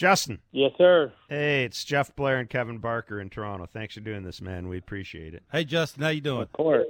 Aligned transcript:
Justin. 0.00 0.38
Yes, 0.52 0.72
sir. 0.78 1.12
Hey, 1.28 1.64
it's 1.64 1.84
Jeff 1.84 2.16
Blair 2.16 2.38
and 2.38 2.48
Kevin 2.48 2.78
Barker 2.78 3.20
in 3.20 3.28
Toronto. 3.28 3.66
Thanks 3.66 3.92
for 3.92 4.00
doing 4.00 4.22
this, 4.22 4.40
man. 4.40 4.66
We 4.66 4.78
appreciate 4.78 5.34
it. 5.34 5.42
Hey, 5.52 5.64
Justin, 5.64 6.02
how 6.02 6.08
you 6.08 6.22
doing? 6.22 6.40
Of 6.40 6.52
course. 6.54 6.86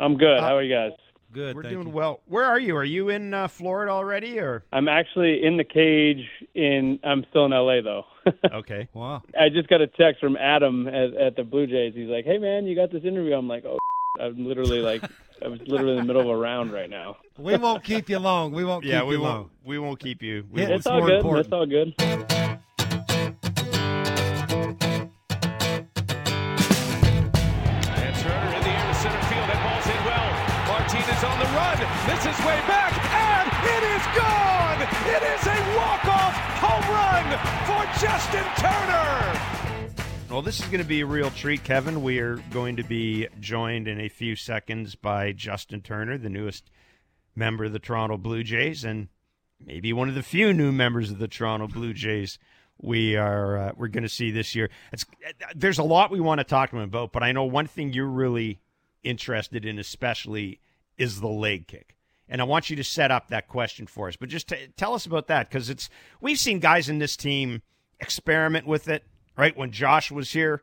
I'm 0.00 0.16
good. 0.16 0.40
How 0.40 0.56
are 0.56 0.62
you 0.64 0.74
guys? 0.74 0.90
Good. 1.32 1.54
We're 1.54 1.62
thank 1.62 1.74
doing 1.74 1.86
you. 1.86 1.92
well. 1.92 2.22
Where 2.26 2.44
are 2.44 2.58
you? 2.58 2.74
Are 2.74 2.84
you 2.84 3.10
in 3.10 3.32
uh, 3.32 3.46
Florida 3.46 3.92
already, 3.92 4.40
or 4.40 4.64
I'm 4.72 4.88
actually 4.88 5.44
in 5.44 5.56
the 5.56 5.62
cage. 5.62 6.26
In 6.56 6.98
I'm 7.04 7.24
still 7.30 7.44
in 7.44 7.52
LA 7.52 7.80
though. 7.80 8.06
okay? 8.52 8.88
Wow. 8.92 9.22
I 9.38 9.48
just 9.48 9.68
got 9.68 9.80
a 9.80 9.86
text 9.86 10.20
from 10.20 10.36
Adam 10.36 10.88
at, 10.88 11.14
at 11.14 11.36
the 11.36 11.44
Blue 11.44 11.68
Jays. 11.68 11.94
He's 11.94 12.08
like, 12.08 12.24
"Hey 12.24 12.38
man, 12.38 12.66
you 12.66 12.74
got 12.74 12.90
this 12.90 13.04
interview." 13.04 13.34
I'm 13.34 13.46
like, 13.46 13.64
"Oh." 13.64 13.78
I'm 14.20 14.46
literally 14.46 14.80
like, 14.80 15.02
I 15.44 15.48
was 15.48 15.60
literally 15.66 15.92
in 15.92 15.98
the 15.98 16.04
middle 16.04 16.22
of 16.22 16.28
a 16.28 16.36
round 16.36 16.72
right 16.72 16.88
now. 16.88 17.16
We 17.38 17.56
won't 17.56 17.84
keep 17.84 18.08
you 18.08 18.18
long. 18.18 18.52
We 18.52 18.64
won't 18.64 18.84
Yeah, 18.84 19.00
keep 19.00 19.08
we 19.08 19.14
you 19.16 19.20
won't. 19.20 19.34
long. 19.34 19.50
We 19.64 19.78
won't 19.78 19.98
keep 20.00 20.22
you. 20.22 20.44
We 20.50 20.62
Yeah, 20.62 20.68
won't 20.68 20.78
It's 20.78 20.86
all 20.86 20.98
more 20.98 21.06
good. 21.08 21.16
important. 21.16 21.46
It's 21.46 21.52
all 21.52 21.66
good. 21.66 21.94
And 26.78 28.14
Turner 28.22 28.50
in 28.56 28.62
the 28.62 28.70
air 28.70 28.86
to 28.86 28.94
center 29.00 29.22
field. 29.26 29.46
That 29.50 29.60
ball's 29.64 29.86
hit 29.88 30.00
well. 30.04 30.30
Martinez 30.70 31.22
on 31.24 31.36
the 31.40 31.48
run. 31.56 31.76
Misses 32.06 32.38
way 32.44 32.60
back. 32.68 32.92
And 33.10 33.48
it 33.74 33.82
is 33.96 34.04
gone. 34.14 34.80
It 35.16 35.22
is 35.34 35.42
a 35.48 35.58
walk-off 35.78 36.34
home 36.60 36.86
run 36.92 37.26
for 37.66 37.82
Justin 37.98 38.46
Turner. 38.60 38.95
Well, 40.36 40.42
this 40.42 40.60
is 40.60 40.66
going 40.66 40.82
to 40.82 40.84
be 40.84 41.00
a 41.00 41.06
real 41.06 41.30
treat, 41.30 41.64
Kevin. 41.64 42.02
We 42.02 42.18
are 42.18 42.36
going 42.50 42.76
to 42.76 42.82
be 42.82 43.26
joined 43.40 43.88
in 43.88 43.98
a 43.98 44.10
few 44.10 44.36
seconds 44.36 44.94
by 44.94 45.32
Justin 45.32 45.80
Turner, 45.80 46.18
the 46.18 46.28
newest 46.28 46.70
member 47.34 47.64
of 47.64 47.72
the 47.72 47.78
Toronto 47.78 48.18
Blue 48.18 48.42
Jays, 48.42 48.84
and 48.84 49.08
maybe 49.64 49.94
one 49.94 50.10
of 50.10 50.14
the 50.14 50.22
few 50.22 50.52
new 50.52 50.72
members 50.72 51.10
of 51.10 51.18
the 51.18 51.26
Toronto 51.26 51.68
Blue 51.68 51.94
Jays 51.94 52.38
we 52.78 53.16
are 53.16 53.56
uh, 53.56 53.72
we're 53.78 53.88
going 53.88 54.02
to 54.02 54.10
see 54.10 54.30
this 54.30 54.54
year. 54.54 54.68
It's, 54.92 55.06
there's 55.54 55.78
a 55.78 55.82
lot 55.82 56.10
we 56.10 56.20
want 56.20 56.40
to 56.40 56.44
talk 56.44 56.68
to 56.68 56.76
him 56.76 56.82
about, 56.82 57.12
but 57.12 57.22
I 57.22 57.32
know 57.32 57.44
one 57.44 57.66
thing 57.66 57.94
you're 57.94 58.04
really 58.04 58.60
interested 59.02 59.64
in, 59.64 59.78
especially, 59.78 60.60
is 60.98 61.22
the 61.22 61.28
leg 61.28 61.66
kick. 61.66 61.96
And 62.28 62.42
I 62.42 62.44
want 62.44 62.68
you 62.68 62.76
to 62.76 62.84
set 62.84 63.10
up 63.10 63.28
that 63.28 63.48
question 63.48 63.86
for 63.86 64.08
us. 64.08 64.16
But 64.16 64.28
just 64.28 64.48
t- 64.48 64.68
tell 64.76 64.92
us 64.92 65.06
about 65.06 65.28
that 65.28 65.48
because 65.48 65.70
it's 65.70 65.88
we've 66.20 66.38
seen 66.38 66.58
guys 66.58 66.90
in 66.90 66.98
this 66.98 67.16
team 67.16 67.62
experiment 68.00 68.66
with 68.66 68.86
it. 68.86 69.02
Right 69.36 69.56
when 69.56 69.70
Josh 69.70 70.10
was 70.10 70.32
here, 70.32 70.62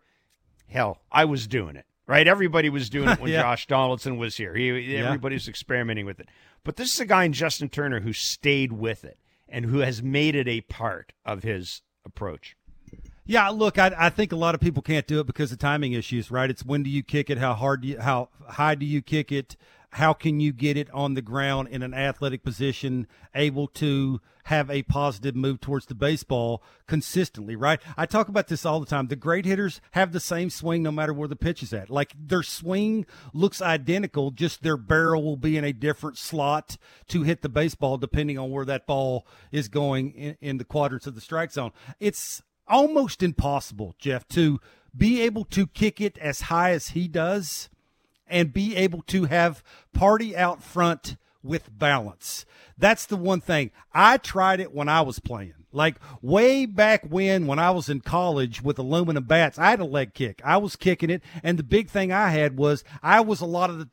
hell, 0.68 1.00
I 1.12 1.26
was 1.26 1.48
doing 1.48 1.76
it. 1.76 1.86
Right, 2.06 2.28
everybody 2.28 2.70
was 2.70 2.90
doing 2.90 3.08
it 3.10 3.20
when 3.22 3.32
Yeah. 3.32 3.42
Josh 3.44 3.68
Donaldson 3.68 4.18
was 4.18 4.36
here. 4.36 4.54
He, 4.56 4.70
Yeah. 4.72 5.06
everybody 5.06 5.36
was 5.36 5.48
experimenting 5.48 6.06
with 6.06 6.20
it. 6.20 6.28
But 6.64 6.76
this 6.76 6.94
is 6.94 7.00
a 7.00 7.06
guy 7.06 7.24
in 7.24 7.34
Justin 7.34 7.70
Turner 7.70 8.02
who 8.02 8.12
stayed 8.14 8.74
with 8.74 9.06
it 9.06 9.18
and 9.48 9.66
who 9.66 9.80
has 9.80 10.04
made 10.04 10.36
it 10.36 10.48
a 10.48 10.62
part 10.62 11.14
of 11.26 11.44
his 11.44 11.82
approach. 12.06 12.58
Yeah, 13.26 13.48
look, 13.50 13.80
I, 13.80 13.94
I 13.98 14.10
think 14.10 14.34
a 14.34 14.36
lot 14.36 14.54
of 14.54 14.60
people 14.60 14.82
can't 14.84 15.08
do 15.08 15.22
it 15.22 15.28
because 15.28 15.52
of 15.54 15.60
timing 15.60 15.94
issues, 15.94 16.30
right? 16.30 16.50
It's 16.50 16.66
when 16.66 16.84
do 16.84 16.90
you 16.90 17.04
kick 17.04 17.30
it? 17.30 17.38
How 17.38 17.54
hard 17.54 17.82
do 17.84 17.88
you, 17.88 18.00
how 18.02 18.28
high 18.50 18.76
do 18.76 18.86
you 18.86 19.02
kick 19.02 19.32
it? 19.32 19.56
How 19.94 20.14
can 20.14 20.40
you 20.40 20.52
get 20.54 20.76
it 20.76 20.90
on 20.92 21.14
the 21.14 21.22
ground 21.22 21.68
in 21.70 21.84
an 21.84 21.94
athletic 21.94 22.44
position, 22.44 23.06
able 23.36 23.68
to 23.68 24.22
have 24.46 24.70
a 24.72 24.82
positive 24.82 25.36
move 25.36 25.62
towards 25.62 25.86
the 25.86 25.94
baseball 25.94 26.64
consistently, 26.88 27.56
right? 27.56 27.80
I 27.96 28.08
talk 28.08 28.28
about 28.28 28.48
this 28.48 28.66
all 28.66 28.80
the 28.80 28.88
time. 28.88 29.08
The 29.08 29.16
great 29.16 29.46
hitters 29.46 29.82
have 29.92 30.12
the 30.12 30.20
same 30.20 30.50
swing 30.50 30.82
no 30.82 30.92
matter 30.92 31.14
where 31.14 31.28
the 31.28 31.36
pitch 31.36 31.62
is 31.62 31.74
at. 31.74 31.92
Like 31.92 32.14
their 32.18 32.42
swing 32.42 33.06
looks 33.34 33.62
identical, 33.62 34.32
just 34.32 34.64
their 34.64 34.78
barrel 34.78 35.24
will 35.24 35.38
be 35.38 35.58
in 35.58 35.64
a 35.64 35.72
different 35.72 36.18
slot 36.18 36.76
to 37.10 37.22
hit 37.22 37.44
the 37.44 37.50
baseball 37.50 37.98
depending 37.98 38.40
on 38.40 38.50
where 38.50 38.66
that 38.66 38.88
ball 38.88 39.28
is 39.52 39.68
going 39.68 40.12
in, 40.14 40.38
in 40.42 40.58
the 40.58 40.66
quadrants 40.66 41.06
of 41.06 41.14
the 41.14 41.22
strike 41.22 41.52
zone. 41.52 41.72
It's 42.00 42.42
almost 42.68 43.22
impossible, 43.22 43.94
Jeff, 44.00 44.28
to 44.30 44.60
be 44.96 45.22
able 45.22 45.46
to 45.46 45.68
kick 45.68 46.02
it 46.02 46.18
as 46.18 46.42
high 46.42 46.72
as 46.72 46.90
he 46.90 47.08
does 47.08 47.70
and 48.34 48.52
be 48.52 48.76
able 48.76 49.04
to 49.04 49.26
have 49.26 49.64
party 49.94 50.36
out 50.36 50.64
front 50.64 51.16
with 51.44 51.78
balance. 51.78 52.46
That's 52.78 53.06
the 53.06 53.16
one 53.16 53.42
thing. 53.42 53.70
I 53.94 54.18
tried 54.18 54.60
it 54.60 54.74
when 54.74 54.90
I 54.90 55.02
was 55.02 55.20
playing. 55.20 55.54
Like 55.72 55.98
way 56.22 56.66
back 56.66 57.04
when, 57.08 57.46
when 57.46 57.60
I 57.60 57.70
was 57.70 57.90
in 57.90 58.02
college 58.02 58.64
with 58.64 58.80
aluminum 58.80 59.24
bats, 59.26 59.60
I 59.60 59.70
had 59.70 59.80
a 59.80 59.86
leg 59.86 60.16
kick. 60.16 60.42
I 60.44 60.58
was 60.58 60.76
kicking 60.76 61.12
it. 61.12 61.22
And 61.44 61.60
the 61.60 61.64
big 61.64 61.90
thing 61.90 62.12
I 62.12 62.30
had 62.30 62.58
was 62.58 62.84
I 63.04 63.22
was 63.22 63.40
a 63.40 63.46
lot 63.46 63.70
of 63.70 63.78
the 63.78 63.90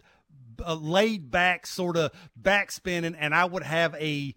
uh, 0.64 0.74
laid 0.74 1.30
back 1.30 1.66
sort 1.66 1.96
of 1.96 2.10
backspinning 2.40 3.16
and 3.18 3.34
I 3.34 3.44
would 3.44 3.62
have 3.62 3.94
a 3.94 4.34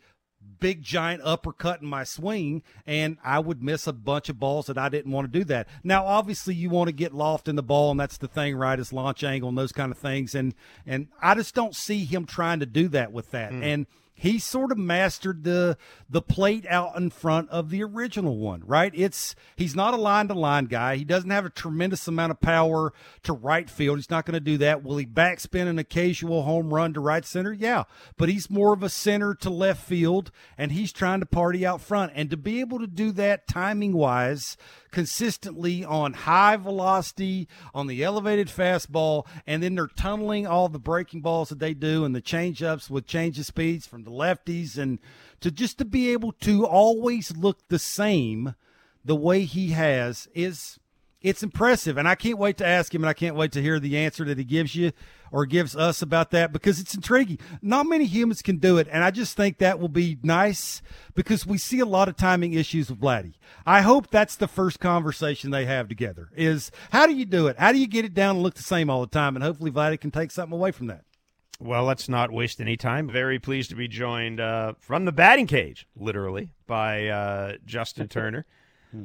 big 0.63 0.81
giant 0.81 1.21
uppercut 1.25 1.81
in 1.81 1.87
my 1.89 2.05
swing 2.05 2.63
and 2.87 3.17
I 3.21 3.39
would 3.39 3.61
miss 3.61 3.85
a 3.85 3.91
bunch 3.91 4.29
of 4.29 4.39
balls 4.39 4.67
that 4.67 4.77
I 4.77 4.87
didn't 4.87 5.11
want 5.11 5.29
to 5.29 5.39
do 5.39 5.43
that. 5.43 5.67
Now 5.83 6.05
obviously 6.05 6.55
you 6.55 6.69
want 6.69 6.87
to 6.87 6.93
get 6.93 7.13
loft 7.13 7.49
in 7.49 7.57
the 7.57 7.61
ball 7.61 7.91
and 7.91 7.99
that's 7.99 8.15
the 8.15 8.29
thing 8.29 8.55
right 8.55 8.79
is 8.79 8.93
launch 8.93 9.25
angle 9.25 9.49
and 9.49 9.57
those 9.57 9.73
kind 9.73 9.91
of 9.91 9.97
things 9.97 10.33
and 10.33 10.55
and 10.87 11.09
I 11.21 11.35
just 11.35 11.53
don't 11.53 11.75
see 11.75 12.05
him 12.05 12.25
trying 12.25 12.61
to 12.61 12.65
do 12.65 12.87
that 12.87 13.11
with 13.11 13.31
that. 13.31 13.51
Hmm. 13.51 13.61
And 13.61 13.87
he 14.23 14.39
sort 14.39 14.71
of 14.71 14.77
mastered 14.77 15.43
the 15.43 15.77
the 16.09 16.21
plate 16.21 16.65
out 16.69 16.95
in 16.95 17.09
front 17.09 17.49
of 17.49 17.69
the 17.69 17.83
original 17.83 18.37
one, 18.37 18.63
right? 18.65 18.93
It's 18.95 19.35
he's 19.57 19.75
not 19.75 19.93
a 19.93 19.97
line 19.97 20.29
to 20.29 20.33
line 20.33 20.65
guy. 20.65 20.95
He 20.95 21.03
doesn't 21.03 21.29
have 21.29 21.45
a 21.45 21.49
tremendous 21.49 22.07
amount 22.07 22.31
of 22.31 22.39
power 22.39 22.93
to 23.23 23.33
right 23.33 23.69
field. 23.69 23.97
He's 23.97 24.09
not 24.09 24.25
going 24.25 24.35
to 24.35 24.39
do 24.39 24.57
that. 24.59 24.81
Will 24.81 24.95
he 24.95 25.05
backspin 25.05 25.67
an 25.67 25.77
occasional 25.77 26.43
home 26.43 26.73
run 26.73 26.93
to 26.93 27.01
right 27.01 27.25
center? 27.25 27.51
Yeah, 27.51 27.83
but 28.15 28.29
he's 28.29 28.49
more 28.49 28.71
of 28.71 28.81
a 28.81 28.87
center 28.87 29.35
to 29.35 29.49
left 29.49 29.85
field, 29.85 30.31
and 30.57 30.71
he's 30.71 30.93
trying 30.93 31.19
to 31.19 31.25
party 31.25 31.65
out 31.65 31.81
front. 31.81 32.13
And 32.15 32.29
to 32.29 32.37
be 32.37 32.61
able 32.61 32.79
to 32.79 32.87
do 32.87 33.11
that 33.11 33.45
timing 33.45 33.91
wise, 33.91 34.55
consistently 34.89 35.83
on 35.83 36.13
high 36.13 36.55
velocity, 36.55 37.49
on 37.73 37.87
the 37.87 38.01
elevated 38.01 38.47
fastball, 38.47 39.27
and 39.45 39.61
then 39.61 39.75
they're 39.75 39.87
tunneling 39.87 40.47
all 40.47 40.69
the 40.69 40.79
breaking 40.79 41.19
balls 41.19 41.49
that 41.49 41.59
they 41.59 41.73
do 41.73 42.05
and 42.05 42.15
the 42.15 42.21
change 42.21 42.63
ups 42.63 42.89
with 42.89 43.05
change 43.05 43.37
of 43.37 43.45
speeds 43.45 43.85
from 43.85 44.03
the 44.03 44.12
lefties 44.13 44.77
and 44.77 44.99
to 45.41 45.51
just 45.51 45.77
to 45.77 45.85
be 45.85 46.11
able 46.11 46.31
to 46.31 46.65
always 46.65 47.35
look 47.35 47.67
the 47.67 47.79
same 47.79 48.55
the 49.03 49.15
way 49.15 49.43
he 49.43 49.69
has 49.69 50.27
is 50.33 50.79
it's 51.21 51.41
impressive. 51.41 51.97
And 51.97 52.07
i 52.07 52.15
can't 52.15 52.37
wait 52.37 52.57
to 52.57 52.67
ask 52.67 52.93
him 52.93 53.03
and 53.03 53.09
i 53.09 53.13
can't 53.13 53.35
wait 53.35 53.53
to 53.53 53.61
hear 53.61 53.79
the 53.79 53.97
answer 53.97 54.25
that 54.25 54.37
he 54.37 54.43
gives 54.43 54.75
you 54.75 54.91
or 55.31 55.47
gives 55.47 55.75
us 55.75 56.03
about 56.03 56.29
that 56.29 56.53
because 56.53 56.79
it's 56.79 56.93
intriguing. 56.93 57.39
Not 57.61 57.87
many 57.87 58.05
humans 58.05 58.43
can 58.43 58.57
do 58.57 58.77
it. 58.77 58.87
And 58.91 59.03
i 59.03 59.09
just 59.09 59.35
think 59.35 59.57
that 59.57 59.79
will 59.79 59.89
be 59.89 60.19
nice 60.21 60.81
because 61.15 61.45
we 61.45 61.57
see 61.57 61.79
a 61.79 61.85
lot 61.85 62.09
of 62.09 62.15
timing 62.15 62.53
issues 62.53 62.89
with 62.89 62.99
Vladdy. 62.99 63.33
i 63.65 63.81
hope 63.81 64.11
that's 64.11 64.35
the 64.35 64.47
first 64.47 64.79
conversation 64.79 65.49
they 65.49 65.65
have 65.65 65.87
together 65.87 66.29
is 66.35 66.71
how 66.91 67.07
do 67.07 67.13
you 67.13 67.25
do 67.25 67.47
it? 67.47 67.57
How 67.57 67.71
do 67.71 67.79
you 67.79 67.87
get 67.87 68.05
it 68.05 68.13
down 68.13 68.35
and 68.35 68.43
look 68.43 68.55
the 68.55 68.63
same 68.63 68.89
all 68.89 69.01
the 69.01 69.07
time? 69.07 69.35
And 69.35 69.43
hopefully 69.43 69.71
Vladdy 69.71 69.99
can 69.99 70.11
take 70.11 70.31
something 70.31 70.57
away 70.57 70.71
from 70.71 70.87
that 70.87 71.05
Well, 71.59 71.83
let's 71.85 72.09
not 72.09 72.31
waste 72.31 72.59
any 72.59 72.75
time. 72.77 73.09
Very 73.09 73.39
pleased 73.39 73.69
to 73.69 73.75
be 73.75 73.87
joined 73.87 74.39
uh, 74.39 74.73
from 74.79 75.05
the 75.05 75.11
batting 75.11 75.47
cage, 75.47 75.87
literally, 75.95 76.49
by 76.67 77.07
uh, 77.07 77.53
Justin 77.65 78.07
Turner 78.07 78.45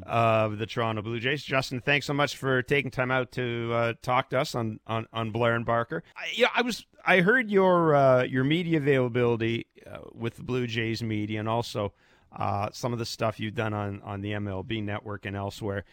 of 0.05 0.59
the 0.59 0.67
Toronto 0.67 1.01
Blue 1.01 1.19
Jays. 1.19 1.43
Justin, 1.43 1.81
thanks 1.81 2.05
so 2.05 2.13
much 2.13 2.37
for 2.37 2.61
taking 2.63 2.91
time 2.91 3.11
out 3.11 3.33
to 3.33 3.71
uh, 3.73 3.93
talk 4.03 4.29
to 4.31 4.39
us 4.39 4.55
on, 4.55 4.81
on, 4.87 5.07
on 5.15 5.31
Blair 5.31 5.55
and 5.55 5.65
Barker. 5.65 6.03
I, 6.17 6.27
yeah, 6.35 6.49
I 6.55 6.61
was 6.63 6.85
I 7.07 7.21
heard 7.21 7.51
your 7.51 7.95
uh, 7.95 8.23
your 8.25 8.45
media 8.45 8.79
availability 8.79 9.67
uh, 9.91 9.99
with 10.13 10.37
the 10.37 10.43
Blue 10.43 10.67
Jays 10.67 11.03
media, 11.03 11.41
and 11.41 11.49
also 11.49 11.95
uh, 12.37 12.69
some 12.73 12.93
of 12.93 12.99
the 12.99 13.07
stuff 13.07 13.41
you've 13.41 13.55
done 13.55 13.73
on 13.73 14.03
on 14.03 14.21
the 14.21 14.33
MLB 14.33 14.83
Network 14.83 15.25
and 15.25 15.35
elsewhere. 15.37 15.85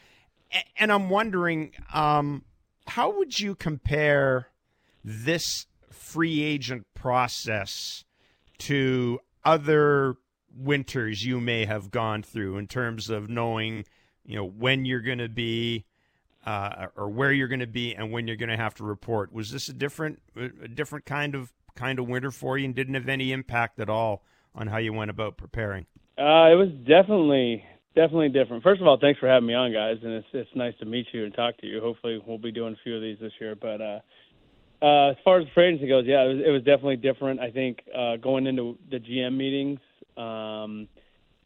A- 0.54 0.82
and 0.82 0.92
I'm 0.92 1.10
wondering, 1.10 1.72
um, 1.94 2.44
how 2.88 3.18
would 3.18 3.40
you 3.40 3.56
compare 3.56 4.50
this 5.06 5.68
free 5.96 6.44
agent 6.44 6.86
process 6.94 8.04
to 8.60 9.20
other 9.44 10.16
winters 10.56 11.26
you 11.26 11.40
may 11.40 11.66
have 11.66 11.92
gone 11.92 12.24
through 12.24 12.58
in 12.58 12.68
terms 12.68 13.10
of 13.10 13.30
knowing, 13.30 13.86
you 14.26 14.36
know, 14.36 14.46
when 14.46 14.86
you're 14.86 15.02
going 15.02 15.18
to 15.18 15.30
be 15.30 15.86
uh, 16.46 16.88
or 16.96 17.10
where 17.10 17.32
you're 17.32 17.48
going 17.48 17.60
to 17.60 17.68
be 17.68 17.96
and 17.96 18.12
when 18.12 18.28
you're 18.28 18.38
going 18.38 18.50
to 18.50 18.58
have 18.58 18.76
to 18.76 18.84
report. 18.84 19.34
Was 19.34 19.52
this 19.52 19.68
a 19.68 19.74
different 19.74 20.22
a 20.36 20.68
different 20.68 21.06
kind 21.06 21.36
of 21.36 21.52
kind 21.76 22.00
of 22.00 22.08
winter 22.08 22.32
for 22.32 22.58
you 22.58 22.66
and 22.66 22.76
didn't 22.76 22.94
have 22.94 23.10
any 23.10 23.32
impact 23.32 23.80
at 23.80 23.90
all 23.90 24.24
on 24.54 24.68
how 24.68 24.78
you 24.78 24.94
went 24.94 25.10
about 25.10 25.38
preparing? 25.38 25.86
Uh, 26.18 26.48
it 26.52 26.56
was 26.56 26.70
definitely 26.88 27.66
definitely 27.96 28.30
different. 28.30 28.64
First 28.64 28.82
of 28.82 28.88
all, 28.88 28.98
thanks 29.00 29.20
for 29.20 29.28
having 29.28 29.48
me 29.48 29.54
on, 29.54 29.74
guys, 29.74 29.98
and 30.04 30.14
it's 30.14 30.28
it's 30.34 30.50
nice 30.56 30.74
to 30.80 30.86
meet 30.86 31.08
you 31.14 31.26
and 31.26 31.34
talk 31.34 31.58
to 31.58 31.68
you. 31.68 31.82
Hopefully, 31.82 32.22
we'll 32.26 32.38
be 32.38 32.52
doing 32.52 32.74
a 32.74 32.84
few 32.84 32.96
of 32.96 33.02
these 33.02 33.18
this 33.20 33.34
year. 33.40 33.56
But 33.56 33.82
uh, 33.82 34.00
uh, 34.82 35.12
as 35.12 35.16
far 35.24 35.40
as 35.40 35.48
free 35.54 35.68
agency 35.68 35.88
goes, 35.88 36.06
yeah, 36.06 36.24
it 36.24 36.28
was, 36.28 36.44
it 36.48 36.50
was 36.50 36.64
definitely 36.64 36.98
different. 36.98 37.40
I 37.40 37.52
think 37.52 37.80
uh, 37.96 38.18
going 38.18 38.48
into 38.48 38.78
the 38.90 38.98
GM 38.98 39.36
meetings, 39.38 39.80
um, 40.18 40.88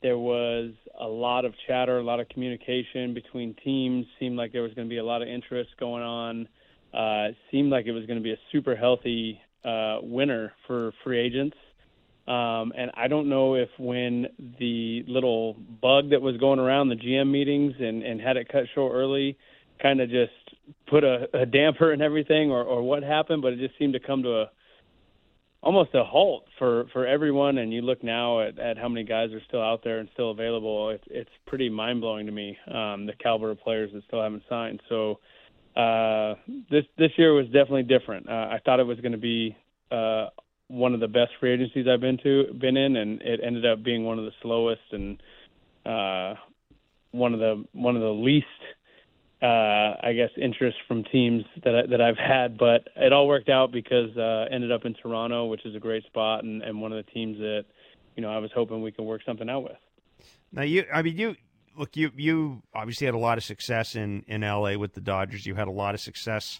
there 0.02 0.18
was 0.18 0.72
a 1.00 1.08
lot 1.08 1.46
of 1.46 1.54
chatter, 1.68 2.00
a 2.00 2.04
lot 2.04 2.20
of 2.20 2.30
communication 2.30 3.14
between 3.14 3.56
teams. 3.64 4.06
Seemed 4.20 4.38
like 4.38 4.52
there 4.52 4.62
was 4.62 4.74
going 4.74 4.88
to 4.88 4.90
be 4.90 4.98
a 4.98 5.04
lot 5.04 5.22
of 5.22 5.28
interest 5.28 5.72
going 5.80 6.04
on. 6.04 6.48
Uh, 6.94 7.34
seemed 7.52 7.72
like 7.72 7.86
it 7.86 7.92
was 7.92 8.06
going 8.06 8.18
to 8.18 8.24
be 8.24 8.32
a 8.32 8.40
super 8.52 8.76
healthy 8.76 9.40
uh, 9.64 9.98
winter 10.02 10.54
for 10.66 10.92
free 11.04 11.20
agents. 11.20 11.58
Um, 12.28 12.74
and 12.78 12.92
I 12.96 13.08
don't 13.08 13.28
know 13.28 13.56
if 13.56 13.70
when 13.78 14.28
the 14.60 15.04
little 15.08 15.56
bug 15.82 16.12
that 16.12 16.22
was 16.22 16.38
going 16.38 16.60
around 16.60 16.90
the 16.90 16.96
GM 16.96 17.30
meetings 17.30 17.74
and, 17.80 18.04
and 18.04 18.22
had 18.22 18.38
it 18.38 18.50
cut 18.52 18.66
short 18.74 18.94
early 18.94 19.38
kind 19.82 20.02
of 20.02 20.10
just 20.10 20.32
put 20.88 21.04
a, 21.04 21.28
a 21.34 21.46
damper 21.46 21.94
in 21.94 22.02
everything 22.02 22.52
or, 22.52 22.64
or 22.64 22.82
what 22.82 23.04
happened, 23.04 23.42
but 23.42 23.54
it 23.54 23.60
just 23.60 23.78
seemed 23.78 23.94
to 23.94 24.00
come 24.00 24.24
to 24.24 24.42
a 24.42 24.46
almost 25.62 25.94
a 25.94 26.04
halt 26.04 26.46
for 26.58 26.86
for 26.94 27.06
everyone. 27.06 27.58
And 27.58 27.74
you 27.74 27.82
look 27.82 28.04
now 28.04 28.42
at, 28.42 28.60
at 28.60 28.78
how 28.78 28.88
many 28.88 29.06
guys 29.06 29.32
are 29.32 29.42
still 29.48 29.62
out 29.62 29.84
there 29.84 30.00
and 30.00 30.10
still 30.14 30.32
available. 30.32 30.90
It's 30.90 31.04
it's 31.10 31.30
pretty 31.46 31.70
mind 31.70 32.02
blowing 32.02 32.26
to 32.26 32.32
me 32.32 32.58
um, 32.68 33.06
the 33.06 33.14
caliber 33.22 33.52
of 33.52 33.60
players 33.60 33.92
that 33.94 34.04
still 34.08 34.22
haven't 34.22 34.44
signed. 34.50 34.82
So 34.90 35.20
uh, 35.76 36.36
this 36.70 36.86
this 36.98 37.12
year 37.18 37.34
was 37.34 37.46
definitely 37.48 37.84
different. 37.84 38.30
Uh, 38.30 38.48
I 38.52 38.60
thought 38.64 38.80
it 38.80 38.88
was 38.88 39.00
going 39.00 39.12
to 39.14 39.18
be 39.18 39.56
uh, 39.92 40.28
one 40.68 40.94
of 40.94 41.00
the 41.00 41.08
best 41.08 41.32
free 41.40 41.54
agencies 41.54 41.88
I've 41.88 42.02
been 42.02 42.18
to 42.24 42.54
been 42.54 42.78
in, 42.78 42.96
and 42.96 43.22
it 43.22 43.40
ended 43.44 43.66
up 43.66 43.84
being 43.84 44.06
one 44.06 44.20
of 44.20 44.26
the 44.26 44.32
slowest 44.42 44.82
and 44.92 45.22
uh, 45.86 46.36
one 47.12 47.34
of 47.34 47.40
the 47.40 47.66
one 47.74 47.96
of 47.96 48.02
the 48.02 48.10
least, 48.10 48.46
uh, 49.42 49.96
I 50.04 50.14
guess, 50.16 50.30
interest 50.36 50.78
from 50.88 51.04
teams 51.06 51.44
that 51.64 51.76
I, 51.76 51.86
that 51.88 52.02
I've 52.02 52.18
had. 52.18 52.58
But 52.58 52.90
it 52.96 53.14
all 53.14 53.28
worked 53.28 53.50
out 53.50 53.72
because 53.72 54.16
uh, 54.18 54.46
ended 54.52 54.72
up 54.72 54.86
in 54.86 54.94
Toronto, 54.94 55.46
which 55.46 55.66
is 55.66 55.76
a 55.76 55.80
great 55.80 56.04
spot, 56.06 56.44
and, 56.44 56.62
and 56.62 56.82
one 56.82 56.92
of 56.92 57.04
the 57.04 57.12
teams 57.12 57.38
that 57.38 57.66
you 58.16 58.22
know 58.22 58.30
I 58.30 58.38
was 58.40 58.52
hoping 58.54 58.82
we 58.82 58.92
could 58.92 59.06
work 59.06 59.22
something 59.26 59.50
out 59.50 59.64
with. 59.64 59.78
Now 60.52 60.64
you, 60.64 60.86
I 60.94 61.02
mean 61.02 61.18
you. 61.18 61.36
Look, 61.78 61.96
you 61.96 62.12
you 62.18 62.64
obviously 62.74 63.06
had 63.06 63.14
a 63.14 63.20
lot 63.20 63.38
of 63.38 63.44
success 63.46 63.96
in, 63.96 64.26
in 64.28 64.42
LA 64.42 64.78
with 64.78 64.94
the 64.94 65.02
Dodgers. 65.02 65.46
You 65.46 65.56
had 65.56 65.70
a 65.70 65.72
lot 65.72 65.96
of 65.96 66.02
success 66.02 66.60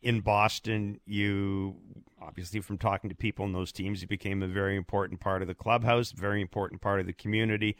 in 0.00 0.20
Boston. 0.20 1.00
You 1.04 1.76
obviously 2.22 2.60
from 2.60 2.78
talking 2.78 3.10
to 3.10 3.16
people 3.16 3.44
in 3.44 3.52
those 3.52 3.72
teams, 3.72 4.00
you 4.00 4.08
became 4.08 4.42
a 4.42 4.46
very 4.46 4.76
important 4.76 5.20
part 5.20 5.42
of 5.42 5.48
the 5.48 5.54
clubhouse, 5.54 6.12
very 6.12 6.40
important 6.40 6.80
part 6.80 7.00
of 7.00 7.06
the 7.06 7.12
community. 7.12 7.76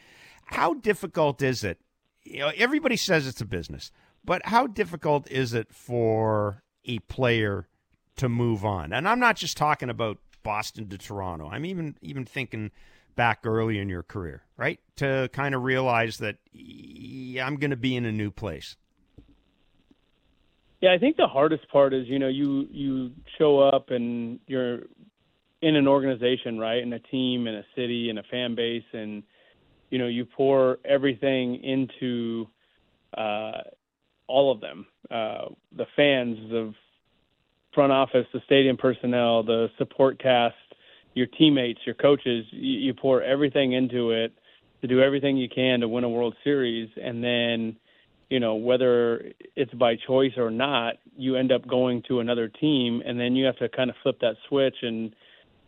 How 0.47 0.75
difficult 0.75 1.41
is 1.41 1.65
it? 1.65 1.79
You 2.25 2.41
know, 2.41 2.53
everybody 2.57 2.97
says 2.97 3.27
it's 3.27 3.41
a 3.41 3.47
business, 3.47 3.91
but 4.25 4.47
how 4.47 4.67
difficult 4.67 5.31
is 5.31 5.53
it 5.55 5.73
for 5.73 6.63
a 6.85 6.99
player 7.01 7.69
to 8.17 8.29
move 8.29 8.65
on? 8.65 8.93
And 8.93 9.09
I'm 9.09 9.21
not 9.21 9.37
just 9.37 9.57
talking 9.57 9.91
about 9.91 10.19
Boston 10.43 10.89
to 10.89 10.99
Toronto. 10.99 11.49
I'm 11.49 11.65
even 11.65 11.97
even 12.01 12.25
thinking 12.25 12.71
back 13.17 13.41
early 13.45 13.79
in 13.79 13.89
your 13.89 14.03
career, 14.03 14.43
right? 14.57 14.81
To 14.97 15.29
kind 15.33 15.55
of 15.55 15.63
realize 15.63 16.19
that 16.19 16.37
yeah, 16.53 17.47
I'm 17.47 17.57
going 17.57 17.71
to 17.71 17.77
be 17.77 17.97
in 17.97 18.05
a 18.05 18.13
new 18.13 18.31
place. 18.31 18.77
Yeah, 20.81 20.93
I 20.93 20.99
think 20.99 21.17
the 21.17 21.27
hardest 21.27 21.69
part 21.71 21.95
is 21.95 22.07
you 22.09 22.19
know 22.19 22.29
you 22.29 22.69
you 22.71 23.13
show 23.39 23.59
up 23.61 23.91
and 23.91 24.39
you're 24.47 24.81
in 25.63 25.77
an 25.77 25.89
organization, 25.89 26.59
right, 26.59 26.83
in 26.83 26.93
a 26.93 26.99
team, 26.99 27.47
in 27.47 27.55
a 27.55 27.65
city, 27.75 28.11
in 28.11 28.19
a 28.19 28.23
fan 28.25 28.55
base, 28.55 28.85
and 28.93 29.23
you 29.91 29.99
know 29.99 30.07
you 30.07 30.27
pour 30.27 30.79
everything 30.85 31.63
into 31.65 32.47
uh, 33.17 33.63
all 34.27 34.51
of 34.53 34.61
them, 34.61 34.87
uh, 35.11 35.47
the 35.77 35.87
fans, 35.97 36.39
the 36.51 36.75
front 37.75 37.93
office, 37.93 38.27
the 38.33 38.41
stadium 38.47 38.77
personnel, 38.77 39.43
the 39.43 39.69
support 39.79 40.19
cast, 40.23 40.55
your 41.15 41.27
teammates, 41.27 41.81
your 41.85 41.95
coaches. 41.95 42.47
You, 42.51 42.79
you 42.79 42.95
pour 42.95 43.23
everything 43.23 43.73
into 43.73 44.11
it 44.11 44.33
to 44.81 44.89
do 44.89 45.01
everything 45.01 45.37
you 45.37 45.49
can 45.49 45.81
to 45.81 45.89
win 45.89 46.05
a 46.05 46.09
World 46.09 46.35
Series, 46.45 46.91
and 47.03 47.23
then 47.23 47.77
you 48.31 48.41
know 48.41 48.55
whether 48.55 49.33
it's 49.55 49.73
by 49.75 49.97
choice 49.97 50.33
or 50.37 50.51
not 50.51 50.95
you 51.17 51.37
end 51.37 51.53
up 51.53 51.67
going 51.69 52.03
to 52.09 52.21
another 52.21 52.49
team 52.49 53.03
and 53.05 53.19
then 53.19 53.37
you 53.37 53.45
have 53.45 53.57
to 53.59 53.69
kind 53.69 53.91
of 53.91 53.97
flip 54.03 54.19
that 54.21 54.35
switch 54.49 54.77
and 54.83 55.15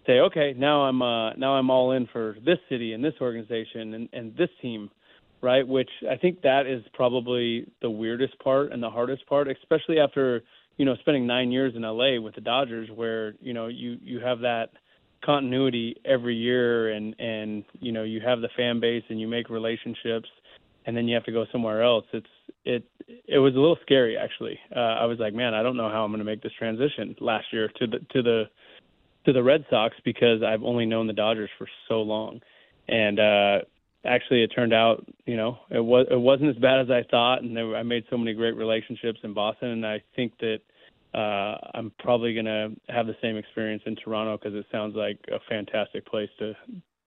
say 0.06 0.20
okay 0.20 0.54
now 0.56 0.80
i'm 0.82 1.02
uh 1.02 1.32
now 1.34 1.52
i'm 1.52 1.70
all 1.70 1.92
in 1.92 2.08
for 2.12 2.36
this 2.44 2.58
city 2.68 2.92
and 2.92 3.04
this 3.04 3.14
organization 3.20 3.94
and 3.94 4.08
and 4.12 4.36
this 4.36 4.48
team 4.60 4.90
right 5.42 5.66
which 5.66 5.90
i 6.10 6.16
think 6.16 6.42
that 6.42 6.66
is 6.66 6.82
probably 6.94 7.66
the 7.82 7.90
weirdest 7.90 8.38
part 8.38 8.72
and 8.72 8.82
the 8.82 8.90
hardest 8.90 9.26
part 9.26 9.48
especially 9.48 9.98
after 9.98 10.42
you 10.76 10.84
know 10.84 10.96
spending 11.00 11.26
9 11.26 11.50
years 11.50 11.74
in 11.74 11.82
LA 11.82 12.20
with 12.20 12.34
the 12.34 12.40
Dodgers 12.40 12.88
where 12.94 13.34
you 13.40 13.54
know 13.54 13.68
you 13.68 13.98
you 14.02 14.20
have 14.20 14.40
that 14.40 14.70
continuity 15.24 15.96
every 16.04 16.36
year 16.36 16.90
and 16.90 17.14
and 17.18 17.64
you 17.80 17.92
know 17.92 18.02
you 18.02 18.20
have 18.20 18.40
the 18.40 18.48
fan 18.56 18.80
base 18.80 19.02
and 19.08 19.20
you 19.20 19.26
make 19.26 19.48
relationships 19.48 20.28
and 20.86 20.96
then 20.96 21.08
you 21.08 21.14
have 21.14 21.24
to 21.24 21.32
go 21.32 21.44
somewhere 21.50 21.82
else. 21.82 22.04
It's 22.12 22.26
it 22.64 22.84
it 23.26 23.38
was 23.38 23.54
a 23.54 23.58
little 23.58 23.78
scary 23.82 24.16
actually. 24.16 24.58
Uh, 24.74 24.78
I 24.78 25.04
was 25.04 25.18
like, 25.18 25.34
man, 25.34 25.52
I 25.52 25.62
don't 25.62 25.76
know 25.76 25.90
how 25.90 26.04
I'm 26.04 26.10
going 26.10 26.20
to 26.20 26.24
make 26.24 26.42
this 26.42 26.52
transition 26.58 27.14
last 27.20 27.46
year 27.52 27.68
to 27.78 27.86
the 27.86 27.98
to 28.12 28.22
the 28.22 28.44
to 29.26 29.32
the 29.32 29.42
Red 29.42 29.64
Sox 29.68 29.96
because 30.04 30.42
I've 30.42 30.62
only 30.62 30.86
known 30.86 31.06
the 31.08 31.12
Dodgers 31.12 31.50
for 31.58 31.66
so 31.88 32.02
long, 32.02 32.40
and 32.88 33.18
uh, 33.18 33.58
actually 34.06 34.42
it 34.42 34.48
turned 34.48 34.72
out, 34.72 35.06
you 35.26 35.36
know, 35.36 35.58
it 35.70 35.80
was 35.80 36.06
it 36.10 36.20
wasn't 36.20 36.50
as 36.50 36.56
bad 36.56 36.80
as 36.80 36.90
I 36.90 37.02
thought, 37.10 37.42
and 37.42 37.56
there, 37.56 37.76
I 37.76 37.82
made 37.82 38.04
so 38.10 38.16
many 38.16 38.34
great 38.34 38.56
relationships 38.56 39.20
in 39.22 39.34
Boston, 39.34 39.68
and 39.68 39.86
I 39.86 40.02
think 40.14 40.32
that. 40.40 40.58
Uh, 41.14 41.56
I'm 41.72 41.92
probably 41.98 42.34
going 42.34 42.44
to 42.44 42.72
have 42.90 43.06
the 43.06 43.16
same 43.22 43.38
experience 43.38 43.82
in 43.86 43.96
Toronto 43.96 44.36
because 44.36 44.54
it 44.54 44.66
sounds 44.70 44.94
like 44.94 45.18
a 45.32 45.38
fantastic 45.48 46.04
place 46.04 46.28
to 46.40 46.52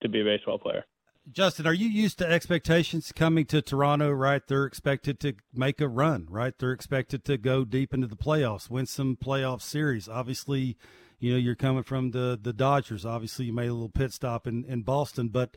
to 0.01 0.09
be 0.09 0.21
a 0.21 0.23
baseball 0.23 0.57
player. 0.57 0.83
Justin, 1.31 1.67
are 1.67 1.73
you 1.73 1.87
used 1.87 2.17
to 2.19 2.27
expectations 2.27 3.11
coming 3.11 3.45
to 3.45 3.61
Toronto, 3.61 4.09
right? 4.09 4.41
They're 4.47 4.65
expected 4.65 5.19
to 5.19 5.33
make 5.53 5.79
a 5.79 5.87
run, 5.87 6.25
right? 6.29 6.57
They're 6.57 6.71
expected 6.71 7.23
to 7.25 7.37
go 7.37 7.65
deep 7.65 7.93
into 7.93 8.07
the 8.07 8.15
playoffs, 8.15 8.69
win 8.69 8.87
some 8.87 9.15
playoff 9.15 9.61
series. 9.61 10.09
Obviously, 10.09 10.75
you 11.19 11.33
know, 11.33 11.37
you're 11.37 11.55
coming 11.55 11.83
from 11.83 12.11
the, 12.11 12.39
the 12.41 12.53
Dodgers. 12.53 13.05
Obviously, 13.05 13.45
you 13.45 13.53
made 13.53 13.67
a 13.67 13.73
little 13.73 13.89
pit 13.89 14.11
stop 14.11 14.47
in, 14.47 14.65
in 14.65 14.81
Boston, 14.81 15.27
but 15.27 15.55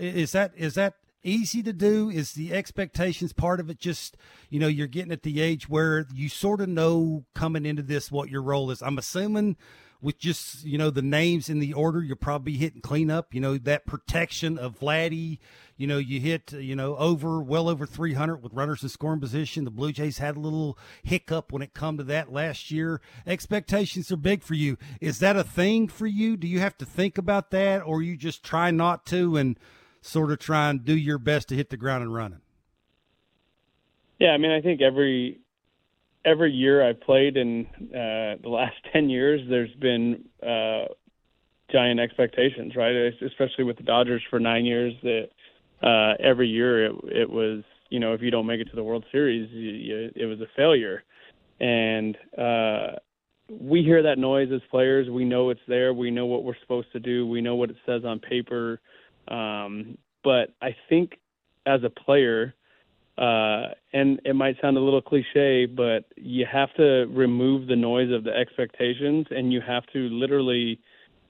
is 0.00 0.32
that, 0.32 0.52
is 0.56 0.74
that 0.74 0.94
easy 1.22 1.62
to 1.62 1.72
do? 1.72 2.10
Is 2.10 2.32
the 2.32 2.52
expectations 2.52 3.32
part 3.32 3.60
of 3.60 3.70
it 3.70 3.78
just, 3.78 4.16
you 4.48 4.58
know, 4.58 4.68
you're 4.68 4.86
getting 4.86 5.12
at 5.12 5.22
the 5.22 5.40
age 5.40 5.68
where 5.68 6.06
you 6.14 6.28
sort 6.28 6.60
of 6.60 6.68
know 6.68 7.24
coming 7.34 7.66
into 7.66 7.82
this 7.82 8.10
what 8.10 8.30
your 8.30 8.42
role 8.42 8.70
is? 8.70 8.82
I'm 8.82 8.98
assuming 8.98 9.56
with 10.02 10.18
just 10.18 10.64
you 10.64 10.78
know 10.78 10.90
the 10.90 11.02
names 11.02 11.48
in 11.48 11.58
the 11.58 11.72
order 11.72 12.02
you're 12.02 12.16
probably 12.16 12.54
hitting 12.54 12.80
cleanup 12.80 13.34
you 13.34 13.40
know 13.40 13.58
that 13.58 13.86
protection 13.86 14.56
of 14.56 14.78
Vladdy 14.78 15.38
you 15.76 15.86
know 15.86 15.98
you 15.98 16.20
hit 16.20 16.52
you 16.52 16.74
know 16.74 16.96
over 16.96 17.42
well 17.42 17.68
over 17.68 17.86
300 17.86 18.42
with 18.42 18.52
runners 18.52 18.82
in 18.82 18.88
scoring 18.88 19.20
position 19.20 19.64
the 19.64 19.70
blue 19.70 19.92
jays 19.92 20.18
had 20.18 20.36
a 20.36 20.40
little 20.40 20.78
hiccup 21.02 21.52
when 21.52 21.62
it 21.62 21.74
come 21.74 21.96
to 21.96 22.04
that 22.04 22.32
last 22.32 22.70
year 22.70 23.00
expectations 23.26 24.10
are 24.10 24.16
big 24.16 24.42
for 24.42 24.54
you 24.54 24.76
is 25.00 25.18
that 25.18 25.36
a 25.36 25.44
thing 25.44 25.86
for 25.86 26.06
you 26.06 26.36
do 26.36 26.46
you 26.46 26.60
have 26.60 26.76
to 26.78 26.86
think 26.86 27.18
about 27.18 27.50
that 27.50 27.80
or 27.80 28.02
you 28.02 28.16
just 28.16 28.42
try 28.42 28.70
not 28.70 29.04
to 29.04 29.36
and 29.36 29.58
sort 30.00 30.30
of 30.30 30.38
try 30.38 30.70
and 30.70 30.84
do 30.84 30.96
your 30.96 31.18
best 31.18 31.48
to 31.48 31.54
hit 31.54 31.70
the 31.70 31.76
ground 31.76 32.02
and 32.02 32.14
running 32.14 32.40
yeah 34.18 34.30
i 34.30 34.38
mean 34.38 34.50
i 34.50 34.60
think 34.60 34.80
every 34.80 35.40
every 36.24 36.52
year 36.52 36.86
I've 36.86 37.00
played 37.00 37.36
in 37.36 37.66
uh, 37.90 38.36
the 38.42 38.48
last 38.48 38.76
ten 38.92 39.08
years, 39.08 39.40
there's 39.48 39.74
been 39.74 40.24
uh, 40.42 40.86
giant 41.70 42.00
expectations, 42.00 42.74
right? 42.76 42.94
Especially 43.26 43.64
with 43.64 43.76
the 43.76 43.82
Dodgers 43.82 44.22
for 44.28 44.40
nine 44.40 44.64
years, 44.64 44.94
that 45.02 45.28
uh, 45.82 46.14
every 46.22 46.48
year 46.48 46.86
it, 46.86 46.92
it 47.04 47.30
was, 47.30 47.62
you 47.88 48.00
know, 48.00 48.12
if 48.12 48.20
you 48.20 48.30
don't 48.30 48.46
make 48.46 48.60
it 48.60 48.68
to 48.70 48.76
the 48.76 48.84
World 48.84 49.04
Series, 49.10 49.50
you, 49.50 49.70
you, 49.70 50.10
it 50.14 50.26
was 50.26 50.40
a 50.40 50.46
failure, 50.56 51.04
and 51.60 52.16
uh, 52.38 52.96
we 53.48 53.82
hear 53.82 54.02
that 54.02 54.18
noise 54.18 54.48
as 54.54 54.60
players. 54.70 55.10
We 55.10 55.24
know 55.24 55.50
it's 55.50 55.60
there. 55.66 55.92
We 55.92 56.10
know 56.10 56.26
what 56.26 56.44
we're 56.44 56.58
supposed 56.60 56.92
to 56.92 57.00
do. 57.00 57.26
We 57.26 57.40
know 57.40 57.56
what 57.56 57.70
it 57.70 57.76
says 57.84 58.04
on 58.04 58.20
paper. 58.20 58.80
Um, 59.30 59.98
but 60.22 60.54
I 60.60 60.76
think 60.88 61.18
as 61.66 61.80
a 61.84 61.90
player, 61.90 62.54
uh, 63.16 63.74
and 63.92 64.20
it 64.24 64.34
might 64.34 64.56
sound 64.60 64.76
a 64.76 64.80
little 64.80 65.02
cliche, 65.02 65.66
but 65.66 66.04
you 66.16 66.46
have 66.50 66.72
to 66.74 67.06
remove 67.10 67.68
the 67.68 67.76
noise 67.76 68.12
of 68.12 68.24
the 68.24 68.30
expectations, 68.30 69.26
and 69.30 69.52
you 69.52 69.60
have 69.60 69.84
to 69.92 70.08
literally, 70.08 70.80